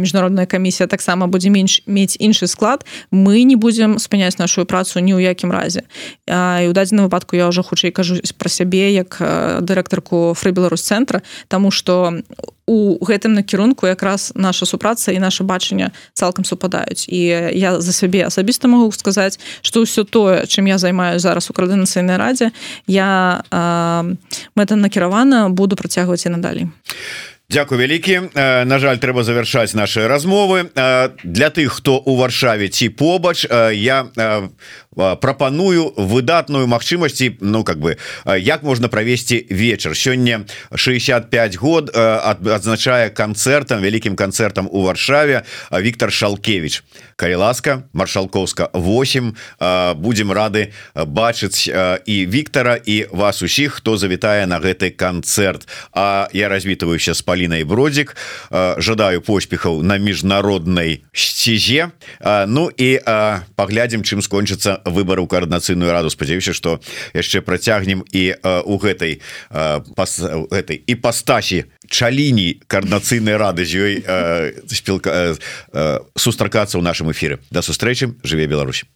міжнародная 0.00 0.46
камісія 0.46 0.86
таксама 0.86 1.26
будзе 1.26 1.48
менш 1.48 1.80
мець 1.86 2.20
іншы 2.20 2.46
склад 2.46 2.84
мы 3.10 3.48
не 3.48 3.56
будзем 3.56 3.96
спыняць 3.98 4.36
нашу 4.36 4.68
працу 4.68 5.00
ні 5.00 5.16
ў 5.16 5.32
якім 5.32 5.52
разе. 5.52 5.88
І 6.28 6.68
у 6.68 6.72
дадзеным 6.76 7.08
выпадку 7.08 7.36
я 7.36 7.48
уже 7.48 7.62
хутчэй 7.62 7.90
кажу 7.90 8.20
про 8.36 8.48
сябе 8.48 8.92
як 8.92 9.16
дырэктарку 9.64 10.36
фры 10.36 10.52
беларусь 10.52 10.84
цэнтра 10.84 11.22
что 11.48 11.77
што 11.78 12.18
у 12.66 12.98
гэтым 12.98 13.38
накірунку 13.38 13.86
якраз 13.86 14.32
наша 14.34 14.66
супраца 14.66 15.14
і 15.14 15.22
наше 15.22 15.46
бачанне 15.46 15.94
цалкам 16.12 16.44
супадаюць. 16.44 17.06
І 17.06 17.54
я 17.54 17.78
за 17.80 17.92
сябе 17.94 18.26
асабіста 18.26 18.66
могу 18.68 18.90
сказаць 18.92 19.38
што 19.62 19.86
ўсё 19.86 20.02
тое 20.02 20.44
чым 20.50 20.66
я 20.66 20.82
займаю 20.82 21.22
зараз 21.22 21.46
у 21.48 21.54
каардынацыйнай 21.54 22.18
радзе 22.18 22.50
я 22.90 23.40
мэта 24.58 24.74
накіравана 24.74 25.48
буду 25.48 25.78
працягваць 25.78 26.26
і 26.26 26.34
надалей. 26.34 26.66
Дякую 27.50 27.80
вялікі. 27.80 28.20
На 28.68 28.76
жаль 28.76 29.00
трэба 29.00 29.24
завяршаць 29.24 29.72
наши 29.72 30.04
размовы. 30.04 30.68
Для 31.24 31.48
тых 31.48 31.80
хто 31.80 31.96
у 31.96 32.20
варшаве 32.20 32.68
ці 32.68 32.92
побач 32.92 33.48
я 33.72 34.12
прапаную 34.98 35.94
выдатную 35.96 36.66
магчымасці 36.66 37.38
Ну 37.40 37.64
как 37.64 37.78
бы 37.78 37.96
як 38.26 38.62
можна 38.62 38.88
правесці 38.88 39.46
вечар. 39.50 39.94
Сёння 39.94 40.44
65 40.74 41.56
год 41.56 41.90
адзначае 41.94 43.10
канцэртам 43.10 43.80
вялікім 43.80 44.16
канцэртам 44.16 44.68
у 44.70 44.82
варшаве 44.82 45.44
Віктор 45.70 46.12
шалкевич 46.12 46.82
калі 47.16 47.34
ласка 47.34 47.82
маршалковска 47.92 48.70
8 48.74 49.34
будем 49.96 50.32
рады 50.32 50.72
бачыць 50.94 51.70
і 52.06 52.26
Віктора 52.26 52.78
і 52.84 53.06
вас 53.10 53.42
усіх 53.42 53.78
хто 53.78 53.96
завітае 53.96 54.46
на 54.46 54.58
гэты 54.58 54.90
канцэрт. 54.90 55.68
А 55.92 56.28
я 56.32 56.48
развітваюся 56.48 57.14
с 57.14 57.22
палінай 57.22 57.64
бродзік 57.64 58.16
жадаю 58.78 59.20
поспехаў 59.20 59.82
на 59.82 59.98
міжнароднай 59.98 61.02
сцізе 61.12 61.90
Ну 62.46 62.70
і 62.76 62.98
паглядзім 63.54 64.02
чым 64.02 64.22
скончыцца 64.22 64.80
выборы 64.90 65.22
ў 65.22 65.28
каардынацыйную 65.28 65.92
раду. 65.92 66.10
Спадзяюся 66.10 66.56
что 66.56 66.80
яшчэ 67.12 67.44
працягнем 67.44 68.02
і 68.10 68.34
у 68.64 68.74
гэтай 68.80 69.20
пас 69.94 70.18
гэтай 70.24 70.80
і 70.80 70.94
пастасі 70.96 71.68
чаліні 71.86 72.64
каардынацыйнай 72.66 73.36
рады 73.36 73.68
з 73.68 73.72
ёй 73.76 73.92
спілка 74.72 75.36
сустракацца 76.16 76.80
ў 76.80 76.82
нашым 76.82 77.12
эфіры. 77.12 77.44
Да 77.52 77.60
сустрэчы 77.60 78.16
жыве 78.24 78.48
Беларусь 78.48 78.88